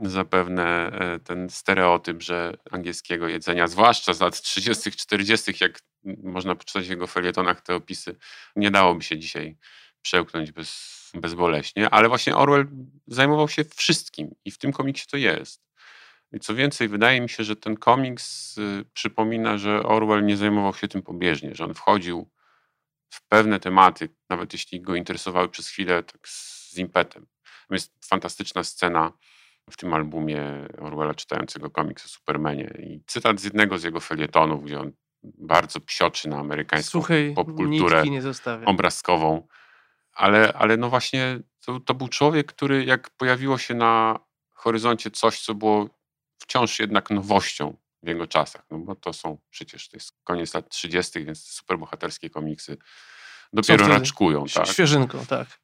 zapewne 0.00 0.90
e, 0.92 1.18
ten 1.18 1.50
stereotyp, 1.50 2.22
że 2.22 2.56
angielskiego 2.70 3.28
jedzenia, 3.28 3.68
zwłaszcza 3.68 4.14
z 4.14 4.20
lat 4.20 4.42
30., 4.42 4.92
40., 4.92 5.52
jak 5.60 5.80
można 6.22 6.54
poczytać 6.54 6.86
w 6.86 6.90
jego 6.90 7.06
felietonach 7.06 7.60
te 7.60 7.74
opisy, 7.74 8.16
nie 8.56 8.70
dałoby 8.70 9.02
się 9.02 9.18
dzisiaj 9.18 9.56
przełknąć 10.02 10.52
bez, 10.52 11.01
bezboleśnie. 11.20 11.90
Ale 11.90 12.08
właśnie 12.08 12.36
Orwell 12.36 12.66
zajmował 13.06 13.48
się 13.48 13.64
wszystkim 13.64 14.34
i 14.44 14.50
w 14.50 14.58
tym 14.58 14.72
komiksie 14.72 15.06
to 15.10 15.16
jest. 15.16 15.62
I 16.32 16.40
co 16.40 16.54
więcej, 16.54 16.88
wydaje 16.88 17.20
mi 17.20 17.28
się, 17.28 17.44
że 17.44 17.56
ten 17.56 17.76
komiks 17.76 18.58
y, 18.58 18.84
przypomina, 18.92 19.58
że 19.58 19.82
Orwell 19.82 20.24
nie 20.24 20.36
zajmował 20.36 20.74
się 20.74 20.88
tym 20.88 21.02
pobieżnie, 21.02 21.54
że 21.54 21.64
on 21.64 21.74
wchodził 21.74 22.30
w 23.10 23.28
pewne 23.28 23.60
tematy, 23.60 24.08
nawet 24.30 24.52
jeśli 24.52 24.80
go 24.80 24.94
interesowały 24.94 25.48
przez 25.48 25.68
chwilę, 25.68 26.02
tak 26.02 26.28
z 26.28 26.78
impetem. 26.78 27.26
Jest 27.70 28.06
fantastyczna 28.06 28.64
scena 28.64 29.12
w 29.70 29.76
tym 29.76 29.94
albumie 29.94 30.42
Orwella 30.78 31.14
czytającego 31.14 31.70
komiks 31.70 32.04
o 32.04 32.08
Supermanie 32.08 32.74
i 32.78 33.02
cytat 33.06 33.40
z 33.40 33.44
jednego 33.44 33.78
z 33.78 33.84
jego 33.84 34.00
felietonów, 34.00 34.64
gdzie 34.64 34.80
on 34.80 34.92
bardzo 35.22 35.80
psioczy 35.80 36.28
na 36.28 36.38
amerykańską 36.38 37.00
Suchej 37.00 37.34
popkulturę 37.34 38.04
obrazkową. 38.66 39.46
Ale, 40.12 40.52
ale 40.52 40.76
no 40.76 40.90
właśnie 40.90 41.40
to, 41.60 41.80
to 41.80 41.94
był 41.94 42.08
człowiek, 42.08 42.46
który 42.52 42.84
jak 42.84 43.10
pojawiło 43.10 43.58
się 43.58 43.74
na 43.74 44.18
horyzoncie 44.54 45.10
coś, 45.10 45.40
co 45.40 45.54
było 45.54 45.88
wciąż 46.38 46.78
jednak 46.78 47.10
nowością 47.10 47.76
w 48.02 48.08
jego 48.08 48.26
czasach, 48.26 48.64
no 48.70 48.78
bo 48.78 48.94
to 48.94 49.12
są 49.12 49.38
przecież, 49.50 49.88
to 49.88 49.96
jest 49.96 50.12
koniec 50.24 50.54
lat 50.54 50.68
30., 50.68 51.24
więc 51.24 51.44
superbohaterskie 51.44 52.30
komiksy 52.30 52.76
dopiero 53.52 53.88
raczkują. 53.88 54.44
Tak? 54.54 54.66
Świeżynką, 54.66 55.26
tak. 55.26 55.62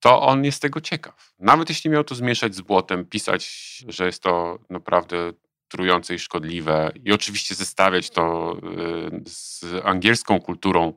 To 0.00 0.22
on 0.22 0.44
jest 0.44 0.62
tego 0.62 0.80
ciekaw. 0.80 1.34
Nawet 1.38 1.68
jeśli 1.68 1.90
miał 1.90 2.04
to 2.04 2.14
zmieszać 2.14 2.54
z 2.54 2.60
błotem, 2.60 3.06
pisać, 3.06 3.44
że 3.88 4.06
jest 4.06 4.22
to 4.22 4.58
naprawdę 4.70 5.32
trujące 5.68 6.14
i 6.14 6.18
szkodliwe 6.18 6.92
i 7.04 7.12
oczywiście 7.12 7.54
zestawiać 7.54 8.10
to 8.10 8.56
y, 8.56 9.22
z 9.26 9.64
angielską 9.84 10.40
kulturą, 10.40 10.92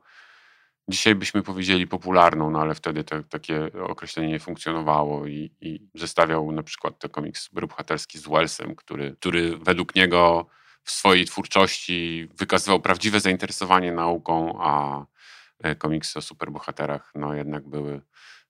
dzisiaj 0.88 1.15
byśmy 1.15 1.44
powiedzieli 1.44 1.88
popularną, 1.88 2.51
no 2.51 2.62
ale 2.62 2.75
wtedy 2.75 3.03
te, 3.03 3.24
takie 3.24 3.72
określenie 3.74 4.29
nie 4.29 4.39
funkcjonowało 4.39 5.27
i, 5.27 5.51
i 5.62 5.89
zestawiał 5.96 6.51
na 6.51 6.63
przykład 6.63 7.00
ten 7.00 7.12
komiks 7.12 7.41
superbohaterski 7.41 8.20
z 8.20 8.27
Wellsem, 8.27 8.75
który, 8.75 9.15
który 9.20 9.58
według 9.58 9.96
niego 9.96 10.48
w 10.84 10.91
swojej 10.91 11.25
twórczości 11.25 12.27
wykazywał 12.38 12.82
prawdziwe 12.82 13.20
zainteresowanie 13.20 13.91
nauką, 13.91 14.58
a 14.62 15.06
e, 15.60 15.75
komiksy 15.75 16.20
o 16.20 16.22
superbohaterach 16.22 17.12
no 17.15 17.34
jednak 17.34 17.67
były 17.67 18.01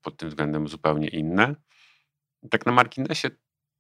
pod 0.01 0.17
tym 0.17 0.29
względem 0.29 0.67
zupełnie 0.67 1.08
inne. 1.08 1.56
Tak 2.50 2.65
na 2.65 2.72
marginesie 2.72 3.29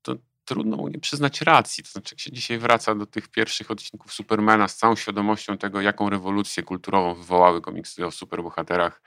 to 0.01 0.15
trudno 0.47 0.77
mu 0.77 0.87
nie 0.87 0.99
przyznać 0.99 1.41
racji. 1.41 1.83
To 1.83 1.89
znaczy, 1.89 2.15
jak 2.15 2.19
się 2.19 2.31
dzisiaj 2.31 2.57
wraca 2.57 2.95
do 2.95 3.05
tych 3.05 3.27
pierwszych 3.27 3.71
odcinków 3.71 4.13
Supermana 4.13 4.67
z 4.67 4.75
całą 4.75 4.95
świadomością 4.95 5.57
tego, 5.57 5.81
jaką 5.81 6.09
rewolucję 6.09 6.63
kulturową 6.63 7.15
wywołały 7.15 7.61
komiksy 7.61 8.05
o 8.05 8.11
superbohaterach, 8.11 9.01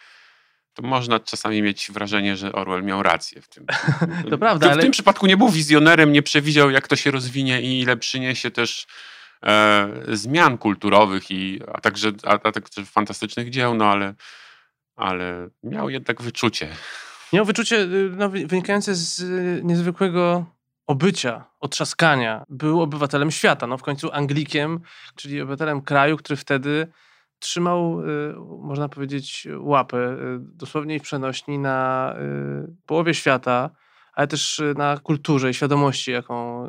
to 0.75 0.83
można 0.83 1.21
czasami 1.21 1.63
mieć 1.63 1.91
wrażenie, 1.91 2.37
że 2.37 2.53
Orwell 2.53 2.83
miał 2.83 3.03
rację 3.03 3.43
w 3.43 3.49
tym. 3.49 3.67
To 4.31 4.39
prawda, 4.39 4.67
w, 4.67 4.71
ale... 4.71 4.81
w 4.81 4.85
tym 4.85 4.93
przypadku 4.93 5.27
nie 5.27 5.37
był 5.37 5.49
wizjonerem, 5.49 6.13
nie 6.13 6.23
przewidział, 6.23 6.71
jak 6.71 6.89
to 6.89 6.97
się 6.97 7.11
rozwinie 7.11 7.63
i 7.63 7.81
ile 7.81 7.97
przyniesie 7.97 8.51
też 8.51 8.87
e, 9.43 9.89
zmian 10.09 10.59
kulturowych, 10.59 11.31
i, 11.31 11.61
a, 11.73 11.81
także, 11.81 12.13
a, 12.25 12.33
a 12.33 12.53
także 12.53 12.85
fantastycznych 12.85 13.51
dzieł, 13.51 13.75
no 13.75 13.85
ale, 13.85 14.15
ale 14.97 15.49
miał 15.63 15.91
jednak 15.91 16.23
wyczucie. 16.23 16.69
Miał 17.33 17.45
wyczucie 17.45 17.77
y, 17.77 18.11
no, 18.17 18.31
wynikające 18.31 18.95
z 18.95 19.21
y, 19.21 19.61
niezwykłego 19.65 20.47
obycia, 20.91 21.45
otrzaskania. 21.61 22.45
Był 22.49 22.81
obywatelem 22.81 23.31
świata, 23.31 23.67
no 23.67 23.79
w 23.79 23.83
końcu 23.83 24.13
Anglikiem, 24.13 24.81
czyli 25.15 25.41
obywatelem 25.41 25.83
kraju, 25.83 26.17
który 26.17 26.37
wtedy 26.37 26.87
trzymał, 27.39 28.01
y, 28.01 28.35
można 28.59 28.89
powiedzieć, 28.89 29.49
łapę 29.59 30.17
dosłownie 30.39 30.97
i 30.97 31.01
przenośni 31.01 31.59
na 31.59 32.15
połowie 32.87 33.15
świata, 33.15 33.71
ale 34.13 34.27
też 34.27 34.63
na 34.77 34.99
kulturze 34.99 35.51
i 35.51 35.55
świadomości, 35.55 36.11
jaką 36.11 36.69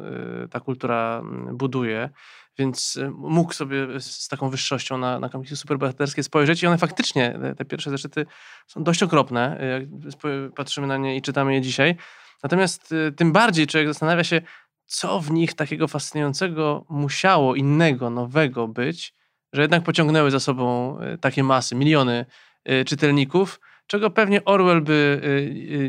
ta 0.52 0.60
kultura 0.60 1.20
mm, 1.24 1.58
buduje 1.58 2.10
więc 2.58 2.96
y, 2.96 3.10
mógł 3.10 3.54
sobie 3.54 4.00
z 4.00 4.28
taką 4.28 4.50
wyższością 4.50 4.98
na, 4.98 5.20
na 5.20 5.30
komiksy 5.30 5.56
superbohaterskie 5.56 6.24
spojrzeć 6.24 6.64
i 6.64 6.68
one 6.68 6.78
faktycznie, 6.78 7.40
te 7.58 7.66
pierwsze 7.66 7.90
zeszyty 7.90 8.26
są 8.68 8.84
dość 8.84 9.04
okropne, 9.04 9.60
jak 9.72 10.14
patrzymy 10.56 10.88
na 10.88 10.98
nie 10.98 11.16
i 11.16 11.22
czytamy 11.22 11.54
je 11.54 11.62
dzisiaj. 11.62 11.96
Natomiast 12.44 12.92
y, 12.92 13.12
tym 13.12 13.32
bardziej 13.32 13.68
człowiek 13.68 13.88
zastanawia 13.88 14.24
się, 14.24 14.42
co 14.86 15.20
w 15.20 15.32
nich 15.32 15.54
takiego 15.54 15.88
fascynującego 15.88 16.86
musiało, 16.90 17.56
innego, 17.56 18.10
nowego 18.10 18.68
być, 18.68 19.14
że 19.54 19.62
jednak 19.62 19.84
pociągnęły 19.84 20.32
za 20.32 20.40
sobą 20.40 20.98
y, 21.02 21.18
takie 21.18 21.44
masy, 21.44 21.76
miliony 21.76 22.26
czytelników, 22.86 23.60
czego 23.88 24.10
pewnie 24.10 24.46
Orwell 24.46 24.82
by 24.82 25.22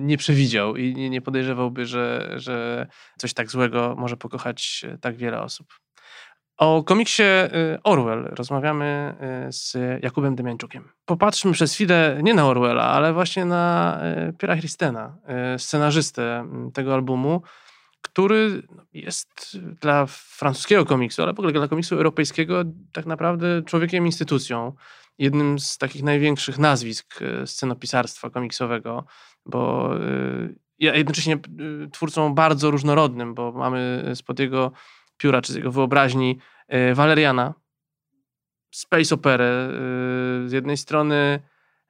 nie 0.00 0.16
przewidział 0.16 0.76
i 0.76 1.10
nie 1.10 1.20
podejrzewałby, 1.20 1.86
że, 1.86 2.32
że 2.36 2.86
coś 3.18 3.34
tak 3.34 3.50
złego 3.50 3.94
może 3.98 4.16
pokochać 4.16 4.84
tak 5.00 5.16
wiele 5.16 5.42
osób. 5.42 5.81
O 6.62 6.82
komiksie 6.82 7.22
y, 7.22 7.82
Orwell 7.82 8.22
rozmawiamy 8.24 9.14
y, 9.48 9.52
z 9.52 9.76
Jakubem 10.02 10.34
Demiańczukiem. 10.34 10.88
Popatrzmy 11.04 11.52
przez 11.52 11.74
chwilę 11.74 12.20
nie 12.22 12.34
na 12.34 12.46
Orwella, 12.46 12.82
ale 12.82 13.12
właśnie 13.12 13.44
na 13.44 13.98
y, 14.28 14.32
Piera 14.32 14.56
Christena, 14.56 15.16
scenarzystę 15.58 16.38
mm, 16.38 16.72
tego 16.72 16.94
albumu, 16.94 17.42
który 18.02 18.62
jest 18.92 19.58
dla 19.80 20.06
francuskiego 20.08 20.86
komiksu, 20.86 21.22
ale 21.22 21.32
w 21.32 21.38
ogóle 21.38 21.52
dla 21.52 21.68
komiksu 21.68 21.94
europejskiego 21.94 22.64
tak 22.92 23.06
naprawdę 23.06 23.62
człowiekiem 23.62 24.06
instytucją. 24.06 24.72
Jednym 25.18 25.58
z 25.58 25.78
takich 25.78 26.02
największych 26.02 26.58
nazwisk 26.58 27.20
scenopisarstwa 27.46 28.30
komiksowego, 28.30 29.04
bo 29.46 29.90
jednocześnie 30.78 31.38
twórcą 31.92 32.34
bardzo 32.34 32.70
różnorodnym, 32.70 33.34
bo 33.34 33.52
mamy 33.52 34.10
spod 34.14 34.38
jego 34.38 34.72
pióra 35.22 35.42
czy 35.42 35.52
z 35.52 35.56
jego 35.56 35.72
wyobraźni 35.72 36.38
e, 36.68 36.94
Waleriana, 36.94 37.54
space 38.70 39.14
operę 39.14 39.44
e, 39.44 40.48
z 40.48 40.52
jednej 40.52 40.76
strony 40.76 41.40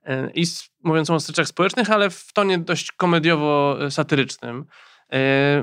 e, 0.04 0.30
i 0.34 0.44
mówiącą 0.84 1.14
o 1.14 1.20
rzeczach 1.20 1.48
społecznych, 1.48 1.90
ale 1.90 2.10
w 2.10 2.32
tonie 2.32 2.58
dość 2.58 2.92
komediowo-satyrycznym. 2.92 4.64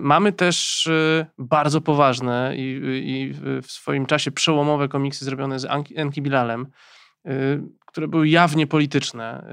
Mamy 0.01 0.33
też 0.33 0.89
bardzo 1.37 1.81
poważne 1.81 2.53
i, 2.55 2.79
i, 3.05 3.33
w 3.61 3.71
swoim 3.71 4.05
czasie 4.05 4.31
przełomowe 4.31 4.87
komiksy 4.87 5.25
zrobione 5.25 5.59
z 5.59 5.67
Enki 5.95 6.21
Bilalem, 6.21 6.67
które 7.85 8.07
były 8.07 8.29
jawnie 8.29 8.67
polityczne, 8.67 9.45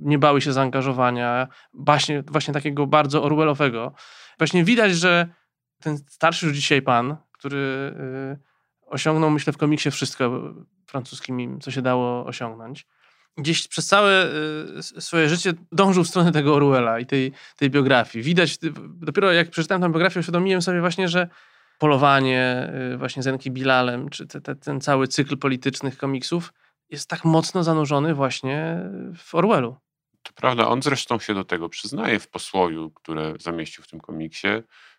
nie 0.00 0.18
bały 0.18 0.40
się 0.40 0.52
zaangażowania, 0.52 1.48
właśnie, 1.74 2.22
właśnie 2.22 2.54
takiego 2.54 2.86
bardzo 2.86 3.24
Orwellowego. 3.24 3.94
Właśnie 4.38 4.64
widać, 4.64 4.92
że 4.92 5.28
ten 5.82 5.98
starszy 5.98 6.46
już 6.46 6.54
dzisiaj 6.54 6.82
pan, 6.82 7.16
który 7.32 7.56
y, 7.56 8.38
osiągnął, 8.86 9.30
myślę, 9.30 9.52
w 9.52 9.56
komiksie 9.56 9.90
wszystko 9.90 10.54
francuskim, 10.86 11.60
co 11.60 11.70
się 11.70 11.82
dało 11.82 12.26
osiągnąć. 12.26 12.86
Gdzieś 13.36 13.68
przez 13.68 13.86
całe 13.86 14.26
y, 14.96 15.00
swoje 15.00 15.28
życie 15.28 15.52
dążył 15.72 16.04
w 16.04 16.08
stronę 16.08 16.32
tego 16.32 16.54
Orwella 16.54 16.98
i 16.98 17.06
tej, 17.06 17.32
tej 17.56 17.70
biografii. 17.70 18.24
Widać, 18.24 18.58
dopiero 18.86 19.32
jak 19.32 19.50
przeczytałem 19.50 19.82
tę 19.82 19.92
biografię, 19.92 20.20
uświadomiłem 20.20 20.62
sobie 20.62 20.80
właśnie, 20.80 21.08
że 21.08 21.28
polowanie 21.78 22.72
właśnie 22.98 23.22
z 23.22 23.26
Enki 23.26 23.50
Bilalem, 23.50 24.08
czy 24.08 24.26
te, 24.26 24.40
te, 24.40 24.56
ten 24.56 24.80
cały 24.80 25.08
cykl 25.08 25.36
politycznych 25.36 25.98
komiksów 25.98 26.52
jest 26.90 27.08
tak 27.08 27.24
mocno 27.24 27.64
zanurzony 27.64 28.14
właśnie 28.14 28.80
w 29.16 29.34
Orwellu. 29.34 29.76
To 30.22 30.32
prawda, 30.32 30.68
on 30.68 30.82
zresztą 30.82 31.18
się 31.18 31.34
do 31.34 31.44
tego 31.44 31.68
przyznaje 31.68 32.18
w 32.20 32.28
posłowiu, 32.28 32.90
które 32.90 33.34
zamieścił 33.40 33.84
w 33.84 33.88
tym 33.88 34.00
komiksie, 34.00 34.48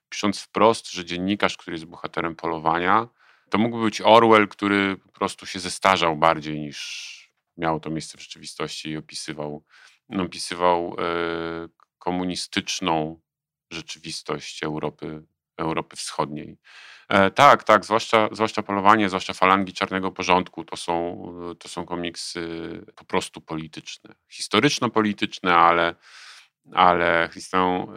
pisząc 0.09 0.41
wprost, 0.41 0.91
że 0.91 1.05
dziennikarz, 1.05 1.57
który 1.57 1.75
jest 1.75 1.85
bohaterem 1.85 2.35
polowania, 2.35 3.07
to 3.49 3.57
mógłby 3.57 3.83
być 3.83 4.01
Orwell, 4.01 4.47
który 4.47 4.97
po 4.97 5.11
prostu 5.11 5.45
się 5.45 5.59
zestarzał 5.59 6.15
bardziej 6.15 6.59
niż 6.59 7.17
miało 7.57 7.79
to 7.79 7.89
miejsce 7.89 8.17
w 8.17 8.21
rzeczywistości 8.21 8.89
i 8.89 8.97
opisywał, 8.97 9.63
opisywał 10.09 10.95
e, 10.99 11.03
komunistyczną 11.99 13.19
rzeczywistość 13.71 14.63
Europy, 14.63 15.23
Europy 15.57 15.95
Wschodniej. 15.95 16.57
E, 17.09 17.31
tak, 17.31 17.63
tak, 17.63 17.85
zwłaszcza, 17.85 18.29
zwłaszcza 18.31 18.63
polowanie, 18.63 19.09
zwłaszcza 19.09 19.33
falangi 19.33 19.73
czarnego 19.73 20.11
porządku, 20.11 20.65
to 20.65 20.77
są, 20.77 21.23
to 21.59 21.69
są 21.69 21.85
komiksy 21.85 22.47
po 22.95 23.05
prostu 23.05 23.41
polityczne. 23.41 24.15
Historyczno-polityczne, 24.29 25.55
ale, 25.55 25.95
ale 26.73 27.29
są 27.39 27.87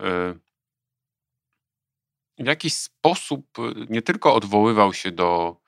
w 2.44 2.46
jakiś 2.46 2.74
sposób 2.74 3.46
nie 3.88 4.02
tylko 4.02 4.34
odwoływał 4.34 4.94
się 4.94 5.10
do, 5.10 5.60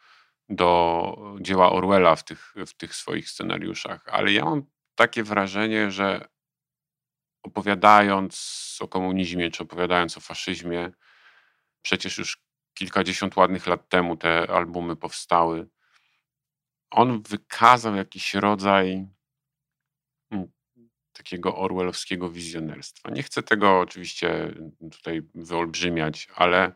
do 0.48 1.36
dzieła 1.40 1.72
Orwella 1.72 2.16
w 2.16 2.24
tych, 2.24 2.54
w 2.66 2.72
tych 2.74 2.94
swoich 2.94 3.30
scenariuszach, 3.30 4.08
ale 4.08 4.32
ja 4.32 4.44
mam 4.44 4.62
takie 4.94 5.22
wrażenie, 5.22 5.90
że 5.90 6.28
opowiadając 7.42 8.78
o 8.80 8.88
komunizmie 8.88 9.50
czy 9.50 9.62
opowiadając 9.62 10.16
o 10.16 10.20
faszyzmie, 10.20 10.90
przecież 11.82 12.18
już 12.18 12.42
kilkadziesiąt 12.74 13.36
ładnych 13.36 13.66
lat 13.66 13.88
temu 13.88 14.16
te 14.16 14.50
albumy 14.50 14.96
powstały. 14.96 15.68
On 16.90 17.22
wykazał 17.22 17.96
jakiś 17.96 18.34
rodzaj 18.34 19.06
takiego 21.22 21.56
orwellowskiego 21.56 22.30
wizjonerstwa. 22.30 23.10
Nie 23.10 23.22
chcę 23.22 23.42
tego 23.42 23.80
oczywiście 23.80 24.54
tutaj 24.92 25.22
wyolbrzymiać, 25.34 26.28
ale 26.34 26.72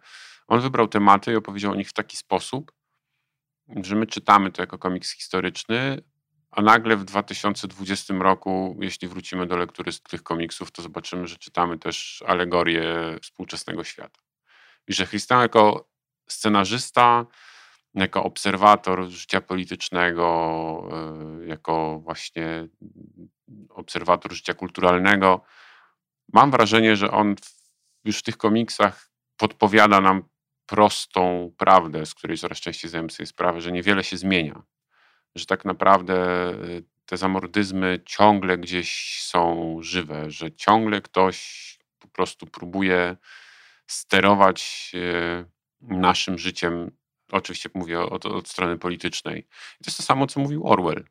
on 0.46 0.60
wybrał 0.60 0.88
tematy 0.88 1.32
i 1.32 1.36
opowiedział 1.36 1.72
o 1.72 1.74
nich 1.74 1.88
w 1.88 1.92
taki 1.92 2.16
sposób, 2.16 2.72
że 3.82 3.96
my 3.96 4.06
czytamy 4.06 4.52
to 4.52 4.62
jako 4.62 4.78
komiks 4.78 5.10
historyczny, 5.12 6.02
a 6.50 6.62
nagle 6.62 6.96
w 6.96 7.04
2020 7.04 8.14
roku, 8.14 8.78
jeśli 8.80 9.08
wrócimy 9.08 9.46
do 9.46 9.56
lektury 9.56 9.92
z 9.92 10.02
tych 10.02 10.22
komiksów, 10.22 10.70
to 10.72 10.82
zobaczymy, 10.82 11.26
że 11.26 11.36
czytamy 11.36 11.78
też 11.78 12.24
alegorię 12.26 13.18
współczesnego 13.22 13.84
świata. 13.84 14.20
I 14.88 14.92
że 14.92 15.06
Christian 15.06 15.40
jako 15.40 15.88
scenarzysta, 16.28 17.26
jako 17.96 18.22
obserwator 18.24 19.08
życia 19.08 19.40
politycznego, 19.40 20.88
e, 21.42 21.46
jako 21.46 21.98
właśnie 21.98 22.68
obserwator 23.68 24.32
życia 24.32 24.54
kulturalnego, 24.54 25.40
mam 26.32 26.50
wrażenie, 26.50 26.96
że 26.96 27.10
on 27.10 27.34
już 28.04 28.18
w 28.18 28.22
tych 28.22 28.36
komiksach 28.36 29.10
podpowiada 29.36 30.00
nam 30.00 30.22
prostą 30.66 31.52
prawdę, 31.56 32.06
z 32.06 32.14
której 32.14 32.38
coraz 32.38 32.58
częściej 32.58 32.88
zdajemy 32.88 33.10
sobie 33.10 33.26
sprawę, 33.26 33.60
że 33.60 33.72
niewiele 33.72 34.04
się 34.04 34.16
zmienia. 34.16 34.62
Że 35.34 35.46
tak 35.46 35.64
naprawdę 35.64 36.50
y, 36.64 36.84
te 37.06 37.16
zamordyzmy 37.16 38.00
ciągle 38.06 38.58
gdzieś 38.58 39.20
są 39.22 39.76
żywe, 39.80 40.30
że 40.30 40.52
ciągle 40.52 41.00
ktoś 41.00 41.78
po 41.98 42.08
prostu 42.08 42.46
próbuje 42.46 43.16
sterować 43.86 44.92
y, 44.94 45.44
naszym 45.80 46.38
życiem. 46.38 46.90
Oczywiście 47.32 47.70
mówię 47.74 48.00
od, 48.00 48.26
od 48.26 48.48
strony 48.48 48.78
politycznej. 48.78 49.38
I 49.80 49.84
to 49.84 49.86
jest 49.86 49.96
to 49.96 50.02
samo, 50.02 50.26
co 50.26 50.40
mówił 50.40 50.66
Orwell, 50.66 51.04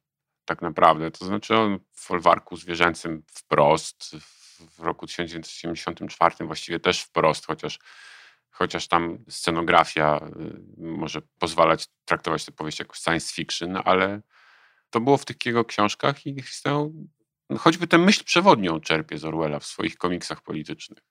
tak 0.45 0.61
naprawdę. 0.61 1.11
To 1.11 1.25
znaczy, 1.25 1.57
on 1.57 1.79
w 1.91 1.99
folwarku 1.99 2.57
zwierzęcym 2.57 3.23
wprost, 3.27 4.15
w 4.59 4.79
roku 4.79 5.07
1984 5.07 6.35
właściwie 6.45 6.79
też 6.79 7.01
wprost, 7.01 7.45
chociaż 7.45 7.79
chociaż 8.55 8.87
tam 8.87 9.17
scenografia 9.29 10.17
y, 10.17 10.61
może 10.77 11.21
pozwalać 11.39 11.87
traktować 12.05 12.45
tę 12.45 12.51
powieść 12.51 12.79
jako 12.79 12.95
science 12.95 13.33
fiction, 13.33 13.77
ale 13.85 14.21
to 14.89 14.99
było 14.99 15.17
w 15.17 15.25
tych 15.25 15.45
jego 15.45 15.65
książkach 15.65 16.25
i 16.25 16.41
chcę, 16.41 16.91
choćby 17.57 17.87
tę 17.87 17.97
myśl 17.97 18.23
przewodnią 18.23 18.79
czerpie 18.79 19.17
z 19.17 19.25
Orwella 19.25 19.59
w 19.59 19.65
swoich 19.65 19.97
komiksach 19.97 20.41
politycznych. 20.41 21.03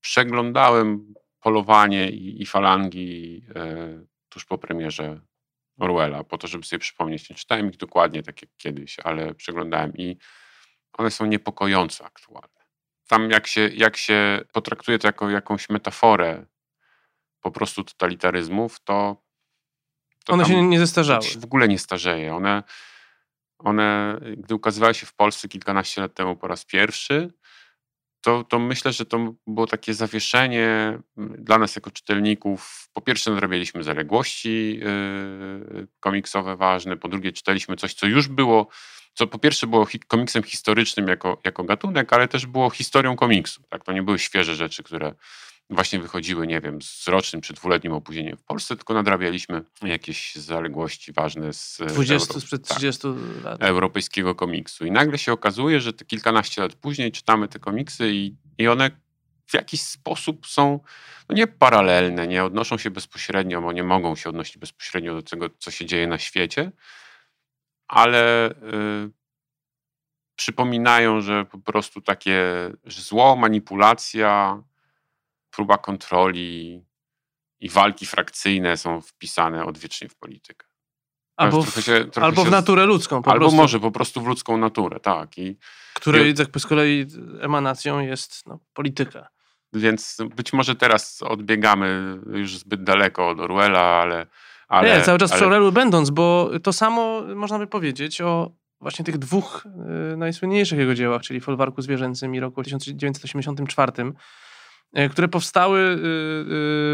Przeglądałem 0.00 1.14
Polowanie 1.42 2.10
i, 2.10 2.42
i 2.42 2.46
Falangi 2.46 3.44
e, 3.54 4.04
tuż 4.28 4.44
po 4.44 4.58
premierze 4.58 5.20
Orwella, 5.78 6.24
po 6.24 6.38
to, 6.38 6.46
żeby 6.46 6.64
sobie 6.64 6.80
przypomnieć. 6.80 7.30
Nie 7.30 7.36
czytałem 7.36 7.70
ich 7.70 7.76
dokładnie 7.76 8.22
tak 8.22 8.42
jak 8.42 8.50
kiedyś, 8.56 8.98
ale 8.98 9.34
przeglądałem 9.34 9.96
i 9.96 10.16
one 10.92 11.10
są 11.10 11.26
niepokojąco 11.26 12.04
aktualne 12.04 12.62
tam 13.12 13.30
jak 13.30 13.46
się, 13.46 13.70
jak 13.74 13.96
się 13.96 14.40
potraktuje 14.52 14.98
to 14.98 15.08
jako 15.08 15.30
jakąś 15.30 15.68
metaforę 15.70 16.46
po 17.40 17.50
prostu 17.50 17.84
totalitaryzmów, 17.84 18.80
to, 18.84 19.16
to 20.24 20.32
one 20.32 20.44
się 20.44 20.62
nie 20.62 20.78
zestarzały. 20.78 21.22
Się 21.22 21.40
w 21.40 21.44
ogóle 21.44 21.68
nie 21.68 21.78
starzeje. 21.78 22.34
One, 22.34 22.62
one, 23.58 24.20
gdy 24.36 24.54
ukazywały 24.54 24.94
się 24.94 25.06
w 25.06 25.14
Polsce 25.14 25.48
kilkanaście 25.48 26.00
lat 26.00 26.14
temu 26.14 26.36
po 26.36 26.48
raz 26.48 26.64
pierwszy, 26.64 27.32
to, 28.22 28.44
to 28.44 28.58
myślę, 28.58 28.92
że 28.92 29.04
to 29.06 29.34
było 29.46 29.66
takie 29.66 29.94
zawieszenie 29.94 30.98
dla 31.16 31.58
nas 31.58 31.76
jako 31.76 31.90
czytelników. 31.90 32.88
Po 32.92 33.00
pierwsze, 33.00 33.30
nadrabialiśmy 33.30 33.82
zaległości 33.82 34.78
yy, 34.78 35.86
komiksowe 36.00 36.56
ważne, 36.56 36.96
po 36.96 37.08
drugie, 37.08 37.32
czytaliśmy 37.32 37.76
coś, 37.76 37.94
co 37.94 38.06
już 38.06 38.28
było 38.28 38.68
co 39.14 39.26
po 39.26 39.38
pierwsze 39.38 39.66
było 39.66 39.86
komiksem 40.08 40.42
historycznym 40.42 41.08
jako, 41.08 41.40
jako 41.44 41.64
gatunek, 41.64 42.12
ale 42.12 42.28
też 42.28 42.46
było 42.46 42.70
historią 42.70 43.16
komiksu. 43.16 43.62
Tak? 43.68 43.84
To 43.84 43.92
nie 43.92 44.02
były 44.02 44.18
świeże 44.18 44.54
rzeczy, 44.54 44.82
które 44.82 45.14
właśnie 45.70 45.98
wychodziły, 45.98 46.46
nie 46.46 46.60
wiem, 46.60 46.82
z 46.82 47.08
rocznym 47.08 47.42
czy 47.42 47.52
dwuletnim 47.52 47.92
opóźnieniem 47.92 48.36
w 48.36 48.42
Polsce, 48.42 48.76
tylko 48.76 48.94
nadrabialiśmy 48.94 49.62
jakieś 49.82 50.34
zaległości 50.34 51.12
ważne 51.12 51.52
z 51.52 51.76
20 51.76 52.28
Euro... 52.28 52.40
sprzed 52.40 52.68
30 52.68 53.02
tak, 53.02 53.44
lat. 53.44 53.62
europejskiego 53.62 54.34
komiksu. 54.34 54.86
I 54.86 54.90
nagle 54.90 55.18
się 55.18 55.32
okazuje, 55.32 55.80
że 55.80 55.92
te 55.92 56.04
kilkanaście 56.04 56.62
lat 56.62 56.74
później 56.74 57.12
czytamy 57.12 57.48
te 57.48 57.58
komiksy 57.58 58.10
i, 58.12 58.36
i 58.58 58.68
one 58.68 58.90
w 59.46 59.54
jakiś 59.54 59.80
sposób 59.80 60.46
są 60.46 60.80
no 61.28 61.34
nie 61.36 61.46
paralelne, 61.46 62.26
nie 62.26 62.44
odnoszą 62.44 62.78
się 62.78 62.90
bezpośrednio, 62.90 63.62
bo 63.62 63.72
nie 63.72 63.82
mogą 63.82 64.16
się 64.16 64.30
odnosić 64.30 64.58
bezpośrednio 64.58 65.14
do 65.14 65.22
tego, 65.22 65.50
co 65.58 65.70
się 65.70 65.86
dzieje 65.86 66.06
na 66.06 66.18
świecie, 66.18 66.72
ale 67.88 68.50
y, 68.50 68.54
przypominają, 70.36 71.20
że 71.20 71.44
po 71.44 71.58
prostu 71.58 72.00
takie 72.00 72.42
że 72.84 73.02
zło, 73.02 73.36
manipulacja, 73.36 74.62
próba 75.52 75.78
kontroli 75.78 76.84
i 77.60 77.68
walki 77.68 78.06
frakcyjne 78.06 78.76
są 78.76 79.00
wpisane 79.00 79.64
odwiecznie 79.64 80.08
w 80.08 80.14
politykę. 80.14 80.66
Albo, 81.36 81.62
w, 81.62 81.84
się, 81.84 82.06
albo 82.20 82.44
w 82.44 82.50
naturę 82.50 82.86
ludzką. 82.86 83.16
albo 83.16 83.38
prostu. 83.38 83.56
może 83.56 83.80
po 83.80 83.90
prostu 83.90 84.20
w 84.20 84.26
ludzką 84.26 84.56
naturę, 84.56 85.00
tak. 85.00 85.38
I, 85.38 85.58
której 85.94 86.30
i, 86.30 86.34
tak 86.34 86.48
z 86.58 86.66
kolei 86.66 87.06
emanacją 87.40 88.00
jest 88.00 88.46
no, 88.46 88.58
polityka. 88.72 89.28
Więc 89.72 90.18
być 90.36 90.52
może 90.52 90.76
teraz 90.76 91.22
odbiegamy 91.22 92.18
już 92.26 92.58
zbyt 92.58 92.84
daleko 92.84 93.28
od 93.28 93.40
Orwella, 93.40 93.80
ale 93.80 94.26
ale, 94.72 94.98
nie, 94.98 95.04
cały 95.04 95.18
czas 95.18 95.30
ale... 95.30 95.38
przy 95.38 95.44
Orwellu 95.44 95.72
będąc, 95.72 96.10
bo 96.10 96.50
to 96.62 96.72
samo 96.72 97.22
można 97.34 97.58
by 97.58 97.66
powiedzieć 97.66 98.20
o 98.20 98.50
właśnie 98.80 99.04
tych 99.04 99.18
dwóch 99.18 99.66
y, 100.12 100.16
najsłynniejszych 100.16 100.78
jego 100.78 100.94
dziełach, 100.94 101.22
czyli 101.22 101.40
Folwarku 101.40 101.82
Zwierzęcym 101.82 102.34
i 102.34 102.40
roku 102.40 102.62
1984, 102.62 103.92
y, 104.02 104.12
które 105.10 105.28
powstały 105.28 105.80
y, 105.80 105.98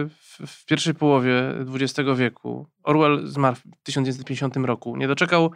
w, 0.08 0.38
w 0.46 0.64
pierwszej 0.66 0.94
połowie 0.94 1.54
XX 1.74 2.08
wieku. 2.16 2.66
Orwell 2.82 3.26
zmarł 3.26 3.56
w 3.56 3.82
1950 3.82 4.56
roku. 4.56 4.96
Nie 4.96 5.08
doczekał, 5.08 5.50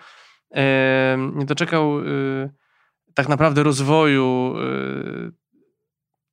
nie 1.34 1.44
doczekał 1.44 1.94
tak 3.14 3.28
naprawdę 3.28 3.62
rozwoju 3.62 4.54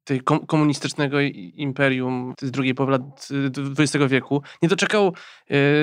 tej 0.09 0.21
komunistycznego 0.47 1.21
imperium 1.53 2.33
z 2.41 2.51
drugiej 2.51 2.75
połowy 2.75 2.91
lat 2.91 3.27
XX 3.79 4.05
wieku. 4.07 4.41
Nie 4.61 4.69
doczekał 4.69 5.13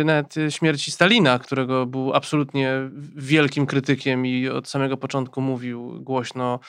nawet 0.05 0.35
śmierci 0.49 0.91
Stalina, 0.91 1.39
którego 1.39 1.87
był 1.87 2.15
absolutnie 2.15 2.73
wielkim 3.17 3.67
krytykiem 3.67 4.27
i 4.27 4.49
od 4.49 4.69
samego 4.69 4.97
początku 4.97 5.41
mówił 5.41 6.03
głośno, 6.03 6.61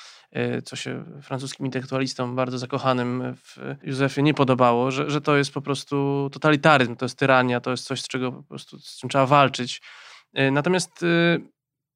co 0.63 0.75
się 0.75 1.03
francuskim 1.21 1.65
intelektualistom 1.65 2.35
bardzo 2.35 2.57
zakochanym 2.57 3.35
w 3.35 3.57
Józefie 3.83 4.23
nie 4.23 4.33
podobało, 4.33 4.91
że, 4.91 5.09
że 5.09 5.21
to 5.21 5.37
jest 5.37 5.53
po 5.53 5.61
prostu 5.61 6.29
totalitaryzm, 6.31 6.95
to 6.95 7.05
jest 7.05 7.19
tyrania, 7.19 7.59
to 7.59 7.71
jest 7.71 7.85
coś, 7.85 8.01
z 8.01 8.07
czego 8.07 8.31
po 8.31 8.43
prostu 8.43 8.79
z 8.79 8.97
czym 8.97 9.09
trzeba 9.09 9.25
walczyć. 9.25 9.81
Natomiast 10.51 11.05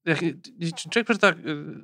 jak 0.05 0.19
człowiek 0.91 1.05
przeczyta 1.05 1.29
y, 1.29 1.33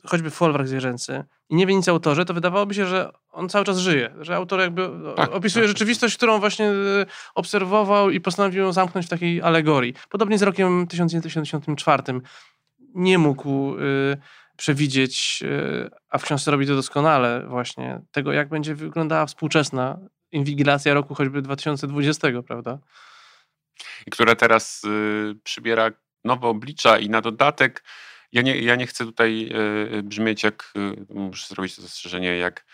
choćby 0.06 0.30
folwark 0.30 0.68
zwierzęcy 0.68 1.24
i 1.50 1.56
nie 1.56 1.66
wie 1.66 1.76
nic 1.76 1.88
o 1.88 1.92
autorze, 1.92 2.26
to 2.26 2.34
wydawałoby 2.34 2.74
się, 2.74 2.86
że 2.86 3.12
on 3.32 3.50
cały 3.50 3.66
czas 3.66 3.78
żyje, 3.78 4.16
że 4.22 4.36
autor 4.36 4.60
jakby 4.60 4.90
tak, 5.16 5.32
opisuje 5.32 5.66
tak. 5.66 5.68
rzeczywistość, 5.68 6.18
którą 6.18 6.40
właśnie 6.40 6.72
y, 6.72 7.06
obserwował 7.36 8.10
i 8.10 8.22
postanowił 8.22 8.72
zamknąć 8.72 9.06
w 9.06 9.10
takiej 9.10 9.42
alegorii. 9.42 9.94
Podobnie 10.10 10.38
z 10.38 10.42
rokiem 10.42 10.88
1974 10.88 12.04
nie 12.96 13.18
mógł 13.18 13.78
y, 13.78 14.18
przewidzieć, 14.58 15.44
a 16.10 16.18
w 16.18 16.24
książce 16.24 16.52
robi 16.52 16.68
to 16.68 16.76
doskonale 16.76 17.46
właśnie, 17.48 18.02
tego 18.12 18.34
jak 18.34 18.50
będzie 18.50 18.76
wyglądała 18.76 19.26
współczesna 19.26 20.00
inwigilacja 20.32 20.94
roku 20.94 21.16
choćby 21.16 21.42
2020, 21.42 22.28
prawda? 22.48 22.80
I 24.08 24.12
która 24.12 24.36
teraz 24.36 24.82
przybiera 25.44 25.92
nowe 26.24 26.48
oblicza 26.48 26.98
i 26.98 27.10
na 27.10 27.22
dodatek 27.22 27.84
ja 28.32 28.42
nie, 28.42 28.62
ja 28.62 28.76
nie 28.76 28.88
chcę 28.88 29.06
tutaj 29.06 29.50
e, 29.98 30.04
brzmieć 30.04 30.44
jak, 30.44 30.74
e, 30.76 31.14
muszę 31.14 31.48
zrobić 31.48 31.76
to 31.76 31.82
zastrzeżenie, 31.82 32.38
jak 32.38 32.66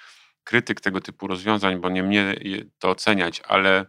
krytyk 0.43 0.81
tego 0.81 1.01
typu 1.01 1.27
rozwiązań, 1.27 1.81
bo 1.81 1.89
nie 1.89 2.03
mnie 2.03 2.35
to 2.79 2.89
oceniać, 2.89 3.41
ale 3.47 3.85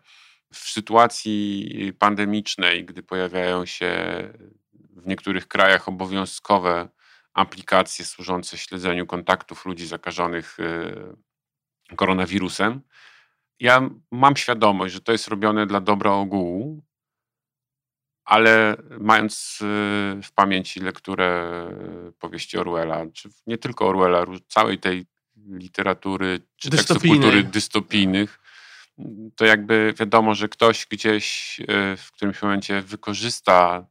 w 0.53 0.59
sytuacji 0.59 1.93
pandemicznej, 1.99 2.85
gdy 2.85 3.03
pojawiają 3.03 3.67
się 3.67 3.93
w 4.73 5.07
niektórych 5.07 5.49
krajach 5.49 5.89
obowiązkowe 5.89 6.89
aplikacje 7.33 8.05
służące 8.05 8.59
śledzeniu 8.59 9.07
kontaktów 9.07 9.67
ludzi 9.67 9.87
zakażonych 9.87 10.57
e, 10.61 11.97
koronawirusem, 11.97 12.81
ja 13.61 13.91
mam 14.11 14.37
świadomość, 14.37 14.95
że 14.95 15.01
to 15.01 15.13
jest 15.13 15.29
robione 15.29 15.67
dla 15.67 15.81
dobra 15.81 16.13
ogółu, 16.13 16.85
ale 18.25 18.77
mając 19.01 19.59
y, 19.63 19.65
w 20.23 20.33
pamięci 20.35 20.81
lekturę 20.81 21.69
powieści 22.19 22.59
Orwella, 22.59 23.07
czy 23.13 23.29
nie 23.47 23.59
tylko 23.59 23.89
Orwella, 23.89 24.25
całej 24.49 24.79
tej 24.79 25.07
literatury, 25.49 26.41
czy 26.57 26.71
tekstów 26.71 27.03
kultury 27.03 27.43
dystopijnych, 27.43 28.41
to 29.37 29.45
jakby 29.45 29.95
wiadomo, 29.99 30.35
że 30.35 30.49
ktoś 30.49 30.87
gdzieś 30.87 31.57
y, 31.61 31.97
w 31.97 32.13
którymś 32.13 32.43
momencie 32.43 32.83
wykorzysta 32.83 33.87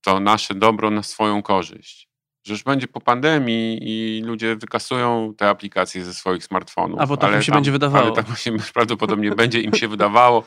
to 0.00 0.20
nasze 0.20 0.54
dobro 0.54 0.90
na 0.90 1.02
swoją 1.02 1.42
korzyść. 1.42 2.08
Że 2.44 2.52
już 2.52 2.62
będzie 2.62 2.88
po 2.88 3.00
pandemii 3.00 3.78
i 3.82 4.22
ludzie 4.22 4.56
wykasują 4.56 5.34
te 5.36 5.48
aplikacje 5.48 6.04
ze 6.04 6.14
swoich 6.14 6.44
smartfonów. 6.44 7.00
A 7.00 7.06
bo 7.06 7.16
tak 7.16 7.34
im 7.34 7.42
się 7.42 7.52
tam, 7.52 7.56
będzie 7.56 7.72
wydawało. 7.72 8.04
Ale 8.04 8.14
tak 8.14 8.26
właśnie 8.26 8.52
prawdopodobnie 8.74 9.30
będzie 9.30 9.60
im 9.60 9.74
się 9.74 9.88
wydawało 9.88 10.46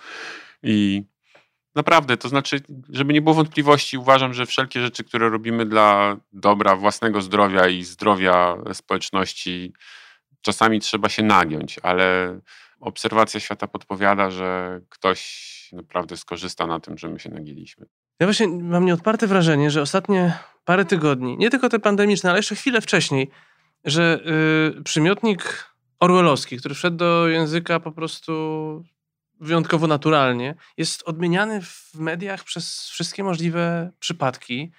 i 0.64 1.04
Naprawdę, 1.76 2.18
to 2.18 2.30
znaczy, 2.30 2.62
żeby 2.90 3.14
nie 3.14 3.22
było 3.22 3.36
wątpliwości, 3.36 3.98
uważam, 3.98 4.34
że 4.34 4.46
wszelkie 4.46 4.82
rzeczy, 4.82 5.04
które 5.04 5.30
robimy 5.30 5.66
dla 5.66 6.18
dobra 6.34 6.76
własnego 6.76 7.22
zdrowia 7.22 7.68
i 7.68 7.84
zdrowia 7.84 8.58
społeczności, 8.74 9.74
czasami 10.42 10.80
trzeba 10.80 11.10
się 11.10 11.24
nagiąć, 11.24 11.80
ale 11.84 12.40
obserwacja 12.80 13.40
świata 13.40 13.68
podpowiada, 13.68 14.30
że 14.30 14.82
ktoś 14.90 15.46
naprawdę 15.74 16.18
skorzysta 16.18 16.68
na 16.68 16.80
tym, 16.80 16.98
że 16.98 17.10
my 17.10 17.20
się 17.20 17.30
nagiliśmy. 17.30 17.86
Ja 18.20 18.28
właśnie 18.28 18.48
mam 18.48 18.86
nieodparte 18.86 19.28
wrażenie, 19.28 19.72
że 19.72 19.82
ostatnie 19.82 20.38
parę 20.66 20.86
tygodni, 20.86 21.38
nie 21.38 21.50
tylko 21.50 21.70
te 21.70 21.80
pandemiczne, 21.80 22.30
ale 22.30 22.40
jeszcze 22.40 22.56
chwilę 22.56 22.82
wcześniej, 22.82 23.30
że 23.86 24.20
yy, 24.76 24.84
przymiotnik 24.84 25.70
orwellowski, 26.00 26.58
który 26.58 26.76
wszedł 26.76 26.98
do 26.98 27.28
języka 27.28 27.80
po 27.80 27.92
prostu 27.92 28.84
wyjątkowo 29.40 29.88
naturalnie, 29.88 30.56
jest 30.78 31.04
odmieniany 31.04 31.62
w 31.62 31.94
mediach 31.94 32.44
przez 32.44 32.90
wszystkie 32.90 33.24
możliwe 33.24 33.92
przypadki. 34.00 34.72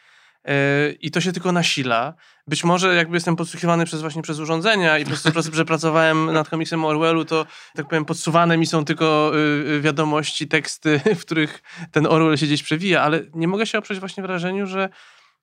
E, 0.45 0.91
I 1.01 1.11
to 1.11 1.21
się 1.21 1.33
tylko 1.33 1.53
nasila. 1.53 2.15
Być 2.47 2.65
może 2.65 2.95
jakby 2.95 3.17
jestem 3.17 3.37
podsłuchiwany 3.37 3.85
przez 3.85 4.01
właśnie 4.01 4.23
przez 4.23 4.39
urządzenia 4.39 4.99
i 4.99 5.05
przez 5.05 5.23
to, 5.23 5.31
że 5.53 5.65
pracowałem 5.65 6.33
nad 6.33 6.49
komiksem 6.49 6.85
Orwellu, 6.85 7.25
to 7.25 7.47
tak 7.75 7.89
powiem, 7.89 8.05
podsuwane 8.05 8.59
mi 8.59 8.67
są 8.67 8.85
tylko 8.85 9.33
y, 9.35 9.39
y, 9.39 9.81
wiadomości, 9.81 10.49
teksty, 10.49 11.01
w 11.19 11.21
których 11.21 11.63
ten 11.93 12.07
Orwell 12.07 12.37
się 12.37 12.47
gdzieś 12.47 12.63
przewija, 12.63 13.03
ale 13.03 13.23
nie 13.35 13.49
mogę 13.49 13.67
się 13.67 13.79
oprzeć 13.79 14.01
właśnie 14.01 14.23
wrażeniu, 14.23 14.67
że 14.67 14.89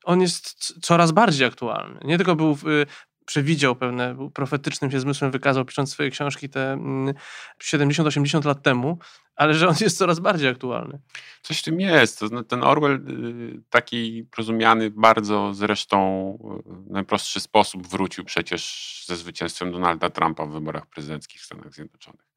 on 0.04 0.22
jest 0.22 0.74
coraz 0.82 1.12
bardziej 1.12 1.48
aktualny. 1.48 2.00
Nie 2.04 2.18
tylko 2.18 2.36
był 2.36 2.52
y, 2.52 2.86
przewidział 3.26 3.76
pewne, 3.76 4.16
był 4.16 4.32
profetycznym 4.32 4.92
się 4.92 5.00
zmysłem 5.00 5.32
wykazał, 5.32 5.66
pisząc 5.66 5.92
swoje 5.92 6.10
książki 6.10 6.50
te 6.50 6.78
70-80 7.62 8.36
mm, 8.36 8.48
lat 8.48 8.64
temu, 8.64 8.98
ale 9.36 9.54
że 9.54 9.68
on 9.68 9.76
jest 9.82 9.98
coraz 9.98 10.20
bardziej 10.20 10.50
aktualny. 10.50 11.00
Coś 11.42 11.60
w 11.60 11.64
tym 11.64 11.80
jest. 11.80 12.22
Ten 12.48 12.64
Orwell 12.64 12.94
y, 12.94 13.62
taki 13.70 14.28
rozumiany 14.38 14.92
bardzo 14.92 15.54
zresztą 15.54 16.38
w 16.66 16.92
najprostszy 16.92 17.40
sposób 17.40 17.88
wrócił 17.88 18.24
przecież 18.24 19.04
ze 19.08 19.16
zwycięstwem 19.16 19.72
Donalda 19.72 20.10
Trumpa 20.10 20.46
w 20.46 20.52
wyborach 20.52 20.88
prezydenckich 20.88 21.42
w 21.42 21.46
Stanach 21.46 21.74
Zjednoczonych. 21.74 22.34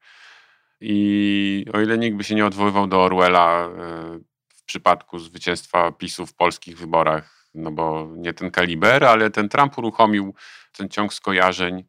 I 0.81 1.65
o 1.73 1.81
ile 1.81 1.97
nikt 1.97 2.17
by 2.17 2.23
się 2.23 2.35
nie 2.35 2.45
odwoływał 2.45 2.87
do 2.87 3.03
Orwella 3.03 3.67
y, 3.67 4.23
w 4.55 4.63
przypadku 4.63 5.19
zwycięstwa 5.19 5.91
PiSu 5.91 6.25
w 6.25 6.33
polskich 6.33 6.77
wyborach 6.77 7.36
no 7.57 7.71
bo 7.71 8.09
nie 8.15 8.33
ten 8.33 8.51
kaliber, 8.51 9.03
ale 9.03 9.29
ten 9.29 9.49
Trump 9.49 9.77
uruchomił 9.77 10.35
ten 10.71 10.89
ciąg 10.89 11.13
skojarzeń 11.13 11.83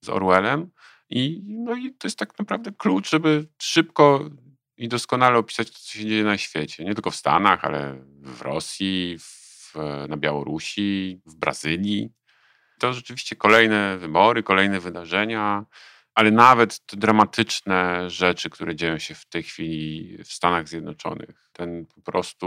z 0.00 0.08
Orwellem 0.08 0.70
i, 1.10 1.42
no 1.46 1.74
i 1.74 1.94
to 1.94 2.06
jest 2.06 2.18
tak 2.18 2.38
naprawdę 2.38 2.72
klucz, 2.72 3.10
żeby 3.10 3.46
szybko 3.62 4.30
i 4.76 4.88
doskonale 4.88 5.38
opisać 5.38 5.70
to, 5.70 5.78
co 5.78 5.98
się 5.98 6.06
dzieje 6.06 6.24
na 6.24 6.38
świecie. 6.38 6.84
Nie 6.84 6.94
tylko 6.94 7.10
w 7.10 7.16
Stanach, 7.16 7.64
ale 7.64 8.04
w 8.22 8.42
Rosji, 8.42 9.16
w, 9.18 9.74
na 10.08 10.16
Białorusi, 10.16 11.20
w 11.26 11.34
Brazylii. 11.34 12.10
To 12.78 12.92
rzeczywiście 12.92 13.36
kolejne 13.36 13.98
wybory, 13.98 14.42
kolejne 14.42 14.80
wydarzenia, 14.80 15.64
ale 16.14 16.30
nawet 16.30 16.86
te 16.86 16.96
dramatyczne 16.96 18.10
rzeczy, 18.10 18.50
które 18.50 18.76
dzieją 18.76 18.98
się 18.98 19.14
w 19.14 19.26
tej 19.26 19.42
chwili 19.42 20.18
w 20.24 20.32
Stanach 20.32 20.68
Zjednoczonych. 20.68 21.50
Ten 21.52 21.86
po 21.86 22.00
prostu 22.00 22.46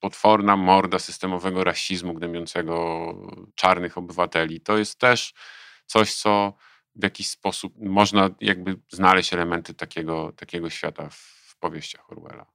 potworna 0.00 0.56
morda 0.56 0.98
systemowego 0.98 1.64
rasizmu 1.64 2.14
gnębiącego 2.14 3.14
czarnych 3.54 3.98
obywateli. 3.98 4.60
To 4.60 4.78
jest 4.78 4.98
też 4.98 5.34
coś, 5.86 6.14
co 6.14 6.54
w 6.94 7.02
jakiś 7.02 7.28
sposób 7.28 7.74
można 7.78 8.30
jakby 8.40 8.76
znaleźć 8.88 9.34
elementy 9.34 9.74
takiego, 9.74 10.32
takiego 10.32 10.70
świata 10.70 11.08
w 11.10 11.56
powieściach 11.60 12.12
Orwella. 12.12 12.46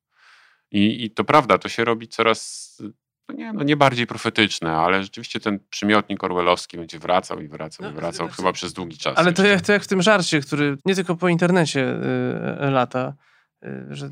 I, 0.71 1.05
I 1.05 1.11
to 1.11 1.23
prawda, 1.23 1.57
to 1.57 1.69
się 1.69 1.85
robi 1.85 2.07
coraz 2.07 2.81
no 3.29 3.35
nie, 3.35 3.53
no 3.53 3.63
nie 3.63 3.77
bardziej 3.77 4.07
profetyczne, 4.07 4.71
ale 4.71 5.03
rzeczywiście 5.03 5.39
ten 5.39 5.59
przymiotnik 5.69 6.23
orwellowski 6.23 6.77
będzie 6.77 6.99
wracał 6.99 7.41
i 7.41 7.47
wracał 7.47 7.85
no, 7.85 7.91
i 7.91 7.95
wracał 7.95 8.27
chyba 8.27 8.53
przez 8.53 8.73
długi 8.73 8.97
czas. 8.97 9.17
Ale 9.17 9.33
to 9.33 9.45
jak, 9.45 9.61
to 9.61 9.71
jak 9.73 9.83
w 9.83 9.87
tym 9.87 10.01
żarcie, 10.01 10.41
który 10.41 10.77
nie 10.85 10.95
tylko 10.95 11.15
po 11.15 11.29
internecie 11.29 11.95
y, 12.67 12.71
lata, 12.71 13.13
y, 13.31 13.34
że 13.89 14.09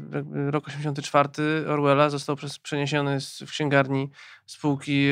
rok 0.51 0.67
84 0.67 1.29
Orwella 1.67 2.09
został 2.09 2.35
przeniesiony 2.63 3.21
z, 3.21 3.43
w 3.43 3.51
księgarni 3.51 4.09
spółki 4.45 5.07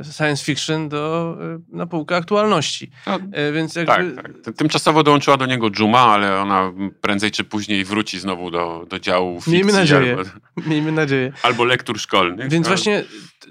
y, 0.00 0.12
science 0.12 0.44
fiction 0.44 0.88
do, 0.88 1.36
y, 1.72 1.76
na 1.76 1.86
półkę 1.86 2.16
aktualności. 2.16 2.90
No, 3.06 3.16
y, 3.16 3.52
Więc 3.52 3.74
jakby... 3.74 4.12
Tak, 4.12 4.24
tak. 4.44 4.54
Tymczasowo 4.56 5.02
dołączyła 5.02 5.36
do 5.36 5.46
niego 5.46 5.68
Juma, 5.78 6.00
ale 6.00 6.40
ona 6.40 6.72
prędzej 7.00 7.30
czy 7.30 7.44
później 7.44 7.84
wróci 7.84 8.18
znowu 8.18 8.50
do, 8.50 8.86
do 8.88 9.00
działu 9.00 9.34
fikcji. 9.34 9.52
Miejmy 9.52 9.72
nadzieję. 9.72 10.16
Albo, 10.16 10.30
Miejmy 10.70 10.92
nadzieję. 10.92 11.32
Albo 11.42 11.64
lektur 11.64 12.00
szkolnych. 12.00 12.50
Więc 12.50 12.66
no. 12.66 12.70
właśnie 12.70 13.04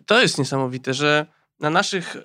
to 0.06 0.22
jest 0.22 0.38
niesamowite, 0.38 0.94
że 0.94 1.26
na 1.60 1.70
naszych 1.70 2.18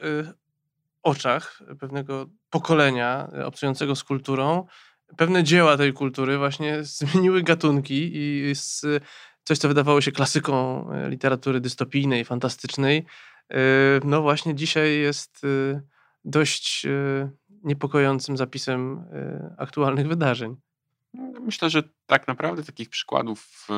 oczach 1.03 1.63
pewnego 1.81 2.27
pokolenia 2.51 3.29
obcującego 3.45 3.97
z 3.97 4.05
kulturą 4.05 4.67
pewne 5.17 5.45
dzieła 5.45 5.77
tej 5.77 5.93
kultury 5.93 6.39
właśnie 6.39 6.85
zmieniły 6.99 7.43
gatunki 7.43 8.11
i 8.15 8.55
z 8.55 8.85
coś, 9.45 9.59
co 9.59 9.69
wydawało 9.69 10.01
się 10.01 10.13
klasyką 10.13 10.87
e, 10.91 11.11
literatury 11.11 11.61
dystopijnej, 11.61 12.25
fantastycznej, 12.25 13.07
e, 13.51 13.57
no 14.05 14.23
właśnie 14.23 14.55
dzisiaj 14.55 14.99
jest 14.99 15.45
e, 15.45 15.81
dość 16.25 16.87
niepokojącym 17.65 18.37
zapisem 18.37 19.05
aktualnych 19.59 20.09
wydarzeń. 20.09 20.57
No, 21.15 21.41
myślę, 21.41 21.71
że 21.71 21.83
tak 22.07 22.29
naprawdę 22.29 22.65
takich 22.65 22.89
przykładów 22.89 23.69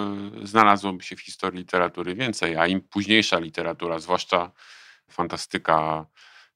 znalazłoby 0.42 1.03
się 1.03 1.16
w 1.16 1.20
historii 1.20 1.59
literatury 1.59 2.14
więcej, 2.14 2.57
a 2.57 2.66
im 2.66 2.81
późniejsza 2.81 3.38
literatura, 3.38 3.99
zwłaszcza 3.99 4.53
fantastyka 5.09 6.07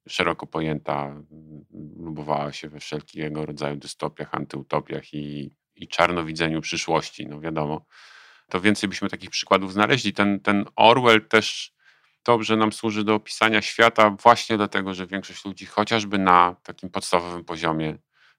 szeroko 0.08 0.46
pojęta, 0.46 1.22
lubowała 1.96 2.52
się 2.52 2.68
we 2.68 2.80
wszelkiego 2.80 3.46
rodzaju 3.46 3.76
dystopiach, 3.76 4.34
antyutopiach 4.34 5.14
i, 5.14 5.50
i 5.76 5.88
czarnowidzeniu 5.88 6.60
przyszłości, 6.60 7.26
no 7.26 7.40
wiadomo. 7.40 7.86
To 8.48 8.60
więcej 8.60 8.88
byśmy 8.88 9.08
takich 9.08 9.30
przykładów 9.30 9.72
znaleźli. 9.72 10.12
Ten, 10.12 10.40
ten 10.40 10.64
Orwell 10.76 11.28
też 11.28 11.72
dobrze 12.24 12.56
nam 12.56 12.72
służy 12.72 13.04
do 13.04 13.14
opisania 13.14 13.62
świata 13.62 14.10
właśnie 14.10 14.56
dlatego, 14.56 14.94
że 14.94 15.06
większość 15.06 15.44
ludzi 15.44 15.66
chociażby 15.66 16.18
na 16.18 16.56
takim 16.62 16.90
podstawowym 16.90 17.44
poziomie 17.44 17.98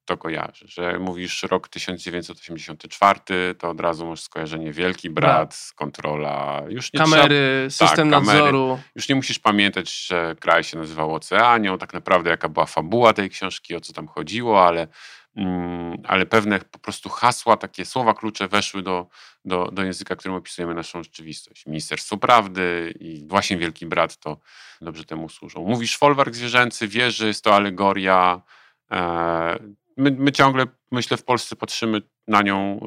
to 0.10 0.18
kojarzy, 0.18 0.66
że 0.68 1.00
mówisz 1.00 1.44
rok 1.44 1.68
1984, 1.68 3.20
to 3.58 3.70
od 3.70 3.80
razu 3.80 4.08
masz 4.08 4.22
skojarzenie 4.22 4.72
Wielki 4.72 5.10
Brat, 5.10 5.72
kontrola, 5.76 6.64
już 6.70 6.94
nie 6.94 7.00
Kamery, 7.00 7.68
trzeba, 7.70 7.88
system 7.88 8.12
tak, 8.12 8.20
kamery. 8.20 8.40
nadzoru. 8.40 8.80
Już 8.96 9.10
nie 9.10 9.16
musisz 9.16 9.40
pamiętać, 9.40 10.06
że 10.08 10.36
kraj 10.40 10.64
się 10.64 10.78
nazywał 10.78 11.16
Oceanią, 11.16 11.78
tak 11.78 11.94
naprawdę 11.94 12.30
jaka 12.30 12.50
była 12.50 12.66
fabuła 12.66 13.14
tej 13.14 13.30
książki, 13.30 13.76
o 13.76 13.80
co 13.82 13.94
tam 13.94 14.08
chodziło, 14.08 14.68
ale, 14.68 14.88
mm, 15.36 15.98
ale 16.08 16.26
pewne 16.26 16.60
po 16.60 16.80
prostu 16.80 17.10
hasła, 17.10 17.58
takie 17.58 17.86
słowa 17.86 18.14
klucze 18.14 18.48
weszły 18.48 18.82
do, 18.82 19.08
do, 19.46 19.70
do 19.72 19.84
języka, 19.84 20.16
którym 20.16 20.38
opisujemy 20.38 20.74
naszą 20.74 21.04
rzeczywistość. 21.04 21.66
Ministerstwo 21.66 22.18
Prawdy 22.18 22.94
i 23.00 23.26
właśnie 23.28 23.58
Wielki 23.58 23.86
Brat 23.86 24.18
to 24.18 24.38
dobrze 24.82 25.06
temu 25.06 25.30
służą. 25.30 25.66
Mówisz 25.66 25.98
folwark 25.98 26.36
zwierzęcy, 26.36 26.88
wieży, 26.88 27.28
jest 27.28 27.44
to 27.44 27.56
alegoria 27.56 28.42
e, 28.92 29.60
my, 30.00 30.12
my 30.12 30.32
ciągle, 30.32 30.68
myślę, 30.92 31.18
w 31.18 31.24
Polsce 31.24 31.56
patrzymy 31.56 32.02
na 32.28 32.42
nią 32.42 32.80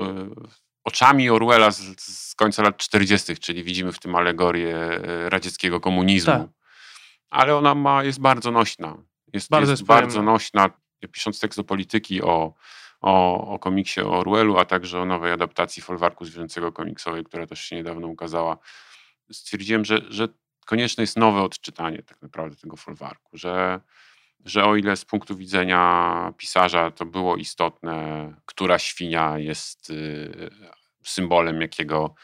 y, 0.46 0.48
oczami 0.85 1.31
Orwella 1.31 1.70
z, 1.70 2.01
z 2.01 2.35
końca 2.35 2.62
lat 2.62 2.77
40., 2.77 3.37
czyli 3.37 3.64
widzimy 3.64 3.92
w 3.92 3.98
tym 3.98 4.14
alegorię 4.14 4.77
y, 4.77 5.31
radzieckiego 5.31 5.81
komunizmu. 5.81 6.33
Tak. 6.33 6.48
Ale 7.31 7.57
ona 7.57 7.75
ma, 7.75 8.05
jest 8.05 8.20
bardzo 8.20 8.51
nośna. 8.51 8.96
Jest 9.33 9.51
Bardzo 9.51 9.70
jest 9.72 9.85
bardzo 9.85 10.22
nośna. 10.22 10.70
Pisząc 11.12 11.40
tekst 11.40 11.59
do 11.59 11.64
polityki 11.64 12.22
o, 12.22 12.55
o, 13.01 13.46
o 13.55 13.59
komiksie 13.59 14.01
o 14.01 14.18
Orwellu, 14.18 14.59
a 14.59 14.64
także 14.64 15.01
o 15.01 15.05
nowej 15.05 15.33
adaptacji 15.33 15.83
folwarku 15.83 16.25
zwierzęcego 16.25 16.72
komiksowej, 16.72 17.25
która 17.25 17.46
też 17.46 17.61
się 17.61 17.77
niedawno 17.77 18.09
ukazała, 18.09 18.59
stwierdziłem, 19.33 19.85
że, 19.85 20.01
że 20.09 20.29
konieczne 20.66 21.03
jest 21.03 21.16
nowe 21.16 21.42
odczytanie 21.42 22.03
tak 22.03 22.22
naprawdę 22.22 22.57
tego 22.57 22.77
folwarku, 22.77 23.38
że 23.38 23.81
że 24.44 24.64
o 24.64 24.76
ile 24.76 24.96
z 24.96 25.05
punktu 25.05 25.37
widzenia 25.37 26.33
pisarza 26.37 26.90
to 26.90 27.07
było 27.07 27.37
istotne, 27.37 28.35
która 28.46 28.78
świnia 28.78 29.38
jest 29.38 29.90
y, 29.90 30.50
symbolem 31.05 31.61
jakiego 31.61 32.14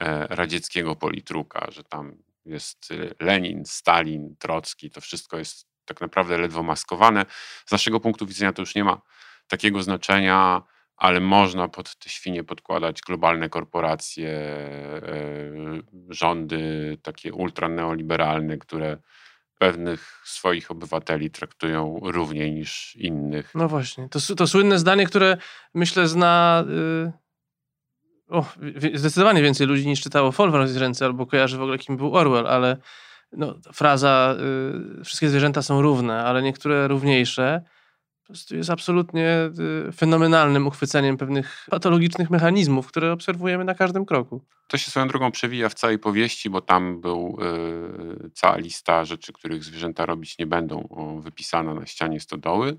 e, 0.00 0.26
radzieckiego 0.26 0.96
politruka, 0.96 1.70
że 1.70 1.84
tam 1.84 2.16
jest 2.44 2.90
y, 2.90 3.14
Lenin, 3.20 3.66
Stalin, 3.66 4.36
Trocki, 4.38 4.90
to 4.90 5.00
wszystko 5.00 5.38
jest 5.38 5.68
tak 5.84 6.00
naprawdę 6.00 6.38
ledwo 6.38 6.62
maskowane. 6.62 7.26
Z 7.66 7.72
naszego 7.72 8.00
punktu 8.00 8.26
widzenia 8.26 8.52
to 8.52 8.62
już 8.62 8.74
nie 8.74 8.84
ma 8.84 9.00
takiego 9.48 9.82
znaczenia, 9.82 10.62
ale 10.96 11.20
można 11.20 11.68
pod 11.68 11.96
te 11.96 12.08
świnie 12.08 12.44
podkładać 12.44 13.00
globalne 13.02 13.48
korporacje, 13.48 14.30
e, 14.30 15.02
rządy 16.08 16.98
takie 17.02 17.32
ultraneoliberalne, 17.32 18.58
które 18.58 18.98
pewnych 19.58 20.20
swoich 20.24 20.70
obywateli 20.70 21.30
traktują 21.30 22.00
równiej 22.02 22.52
niż 22.52 22.96
innych. 22.96 23.54
No 23.54 23.68
właśnie. 23.68 24.08
To, 24.08 24.34
to 24.36 24.46
słynne 24.46 24.78
zdanie, 24.78 25.06
które 25.06 25.36
myślę 25.74 26.08
zna 26.08 26.64
y, 26.68 27.12
o, 28.28 28.44
zdecydowanie 28.94 29.42
więcej 29.42 29.66
ludzi 29.66 29.86
niż 29.86 30.00
czytało 30.00 30.32
Folwark 30.32 30.68
zwierzęcy 30.68 31.04
albo 31.04 31.26
kojarzy 31.26 31.58
w 31.58 31.62
ogóle 31.62 31.78
kim 31.78 31.96
był 31.96 32.14
Orwell, 32.16 32.46
ale 32.46 32.76
no, 33.32 33.54
fraza 33.72 34.36
y, 35.00 35.04
wszystkie 35.04 35.28
zwierzęta 35.28 35.62
są 35.62 35.82
równe, 35.82 36.24
ale 36.24 36.42
niektóre 36.42 36.88
równiejsze 36.88 37.62
prostu 38.32 38.56
jest 38.56 38.70
absolutnie 38.70 39.50
y, 39.88 39.92
fenomenalnym 39.92 40.66
uchwyceniem 40.66 41.16
pewnych 41.16 41.66
patologicznych 41.70 42.30
mechanizmów, 42.30 42.86
które 42.86 43.12
obserwujemy 43.12 43.64
na 43.64 43.74
każdym 43.74 44.06
kroku. 44.06 44.44
To 44.68 44.78
się 44.78 44.90
swoją 44.90 45.08
drogą 45.08 45.30
przewija 45.30 45.68
w 45.68 45.74
całej 45.74 45.98
powieści, 45.98 46.50
bo 46.50 46.60
tam 46.60 47.00
był 47.00 47.38
y, 48.26 48.30
cała 48.30 48.56
lista 48.56 49.04
rzeczy, 49.04 49.32
których 49.32 49.64
zwierzęta 49.64 50.06
robić 50.06 50.38
nie 50.38 50.46
będą, 50.46 50.88
wypisana 51.22 51.74
na 51.74 51.86
ścianie 51.86 52.20
stodoły. 52.20 52.78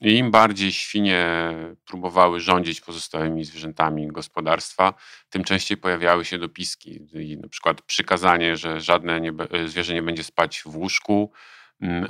I 0.00 0.18
im 0.18 0.30
bardziej 0.30 0.72
świnie 0.72 1.52
próbowały 1.84 2.40
rządzić 2.40 2.80
pozostałymi 2.80 3.44
zwierzętami 3.44 4.08
gospodarstwa, 4.08 4.94
tym 5.30 5.44
częściej 5.44 5.76
pojawiały 5.76 6.24
się 6.24 6.38
dopiski. 6.38 7.00
I 7.12 7.36
na 7.36 7.48
przykład 7.48 7.82
przykazanie, 7.82 8.56
że 8.56 8.80
żadne 8.80 9.20
nie, 9.20 9.32
be- 9.32 9.68
zwierzę 9.68 9.94
nie 9.94 10.02
będzie 10.02 10.24
spać 10.24 10.62
w 10.66 10.76
łóżku, 10.76 11.32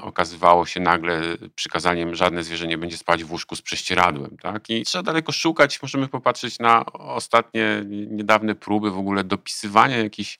okazywało 0.00 0.66
się 0.66 0.80
nagle 0.80 1.22
przykazaniem, 1.54 2.14
żadne 2.14 2.44
zwierzę 2.44 2.66
nie 2.66 2.78
będzie 2.78 2.96
spać 2.96 3.24
w 3.24 3.32
łóżku 3.32 3.56
z 3.56 3.62
prześcieradłem. 3.62 4.36
Tak? 4.36 4.70
I 4.70 4.82
trzeba 4.82 5.02
daleko 5.02 5.32
szukać, 5.32 5.82
możemy 5.82 6.08
popatrzeć 6.08 6.58
na 6.58 6.86
ostatnie, 6.86 7.84
niedawne 7.88 8.54
próby 8.54 8.90
w 8.90 8.98
ogóle 8.98 9.24
dopisywania 9.24 9.98
jakichś 9.98 10.38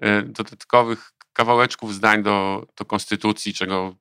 e, 0.00 0.22
dodatkowych 0.22 1.12
kawałeczków 1.32 1.94
zdań 1.94 2.22
do, 2.22 2.66
do 2.76 2.84
konstytucji, 2.84 3.54
czego 3.54 3.94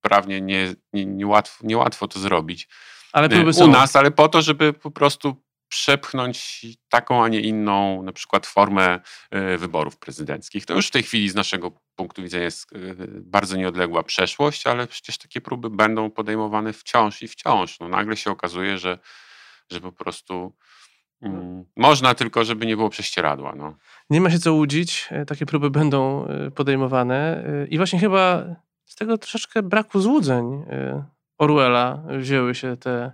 prawnie 0.00 0.40
nie, 0.40 0.74
nie, 0.92 1.06
nie, 1.06 1.26
łatwo, 1.26 1.66
niełatwo 1.66 2.08
to 2.08 2.18
zrobić 2.18 2.68
Ale 3.12 3.28
nie, 3.28 3.34
próby 3.36 3.50
u 3.50 3.52
są. 3.52 3.66
nas, 3.66 3.96
ale 3.96 4.10
po 4.10 4.28
to, 4.28 4.42
żeby 4.42 4.72
po 4.72 4.90
prostu 4.90 5.42
przepchnąć 5.68 6.66
taką, 6.88 7.24
a 7.24 7.28
nie 7.28 7.40
inną, 7.40 8.02
na 8.02 8.12
przykład 8.12 8.46
formę 8.46 9.00
e, 9.30 9.56
wyborów 9.56 9.96
prezydenckich. 9.96 10.66
To 10.66 10.74
już 10.74 10.88
w 10.88 10.90
tej 10.90 11.02
chwili 11.02 11.28
z 11.28 11.34
naszego 11.34 11.87
punktu 11.98 12.22
widzenia 12.22 12.44
jest 12.44 12.72
e, 12.72 12.78
bardzo 13.08 13.56
nieodległa 13.56 14.02
przeszłość, 14.02 14.66
ale 14.66 14.86
przecież 14.86 15.18
takie 15.18 15.40
próby 15.40 15.70
będą 15.70 16.10
podejmowane 16.10 16.72
wciąż 16.72 17.22
i 17.22 17.28
wciąż. 17.28 17.80
No, 17.80 17.88
nagle 17.88 18.16
się 18.16 18.30
okazuje, 18.30 18.78
że, 18.78 18.98
że 19.70 19.80
po 19.80 19.92
prostu 19.92 20.52
mm, 21.22 21.64
można 21.76 22.14
tylko, 22.14 22.44
żeby 22.44 22.66
nie 22.66 22.76
było 22.76 22.90
prześcieradła. 22.90 23.54
No. 23.56 23.76
Nie 24.10 24.20
ma 24.20 24.30
się 24.30 24.38
co 24.38 24.52
łudzić, 24.52 25.08
e, 25.10 25.24
takie 25.24 25.46
próby 25.46 25.70
będą 25.70 26.26
e, 26.26 26.50
podejmowane 26.50 27.44
e, 27.46 27.66
i 27.66 27.76
właśnie 27.76 27.98
chyba 27.98 28.44
z 28.84 28.94
tego 28.94 29.18
troszeczkę 29.18 29.62
braku 29.62 30.00
złudzeń 30.00 30.64
Orwella 31.38 32.02
wzięły 32.18 32.54
się 32.54 32.76
te, 32.76 33.12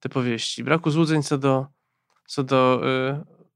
te 0.00 0.08
powieści. 0.08 0.64
Braku 0.64 0.90
złudzeń 0.90 1.22
co 1.22 1.38
do, 1.38 1.66
co 2.26 2.44
do 2.44 2.80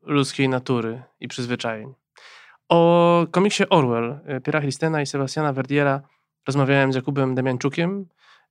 ludzkiej 0.03 0.49
natury 0.49 1.03
i 1.21 1.29
przyzwyczajeń. 1.29 2.00
O 2.71 3.27
komiksie 3.31 3.69
Orwell, 3.69 4.21
e, 4.27 4.41
Piera 4.41 4.61
Christena 4.61 5.03
i 5.03 5.07
Sebastiana 5.07 5.53
Verdiera 5.53 6.03
rozmawiałem 6.47 6.93
z 6.93 6.97
Jakubem 6.97 7.35
Damianczukiem, 7.35 8.07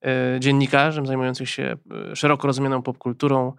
e, 0.05 0.39
dziennikarzem 0.39 1.05
zajmującym 1.05 1.45
się 1.45 1.77
e, 2.11 2.15
szeroko 2.15 2.47
rozumianą 2.47 2.81
popkulturą, 2.81 3.53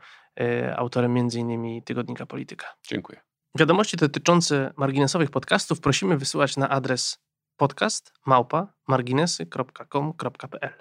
autorem 0.77 1.17
m.in. 1.17 1.83
tygodnika 1.83 2.27
Polityka. 2.27 2.67
Dziękuję. 2.89 3.21
Wiadomości 3.59 3.97
dotyczące 3.97 4.73
marginesowych 4.77 5.31
podcastów 5.31 5.81
prosimy 5.81 6.17
wysyłać 6.17 6.57
na 6.57 6.69
adres 6.69 7.19
podcast 7.57 8.13
małpa 8.27 8.73
marginesy.com.pl. 8.89 10.73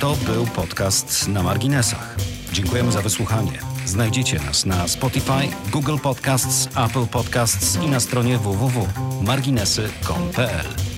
To 0.00 0.16
był 0.26 0.46
podcast 0.46 1.28
na 1.28 1.42
marginesach. 1.42 2.16
Dziękujemy 2.54 2.92
za 2.92 3.02
wysłuchanie. 3.02 3.58
Znajdziecie 3.86 4.38
nas 4.38 4.66
na 4.66 4.88
Spotify, 4.88 5.48
Google 5.72 5.96
Podcasts, 6.02 6.68
Apple 6.76 7.06
Podcasts 7.06 7.78
i 7.82 7.88
na 7.88 8.00
stronie 8.00 8.38
www.marginesy.pl. 8.38 10.93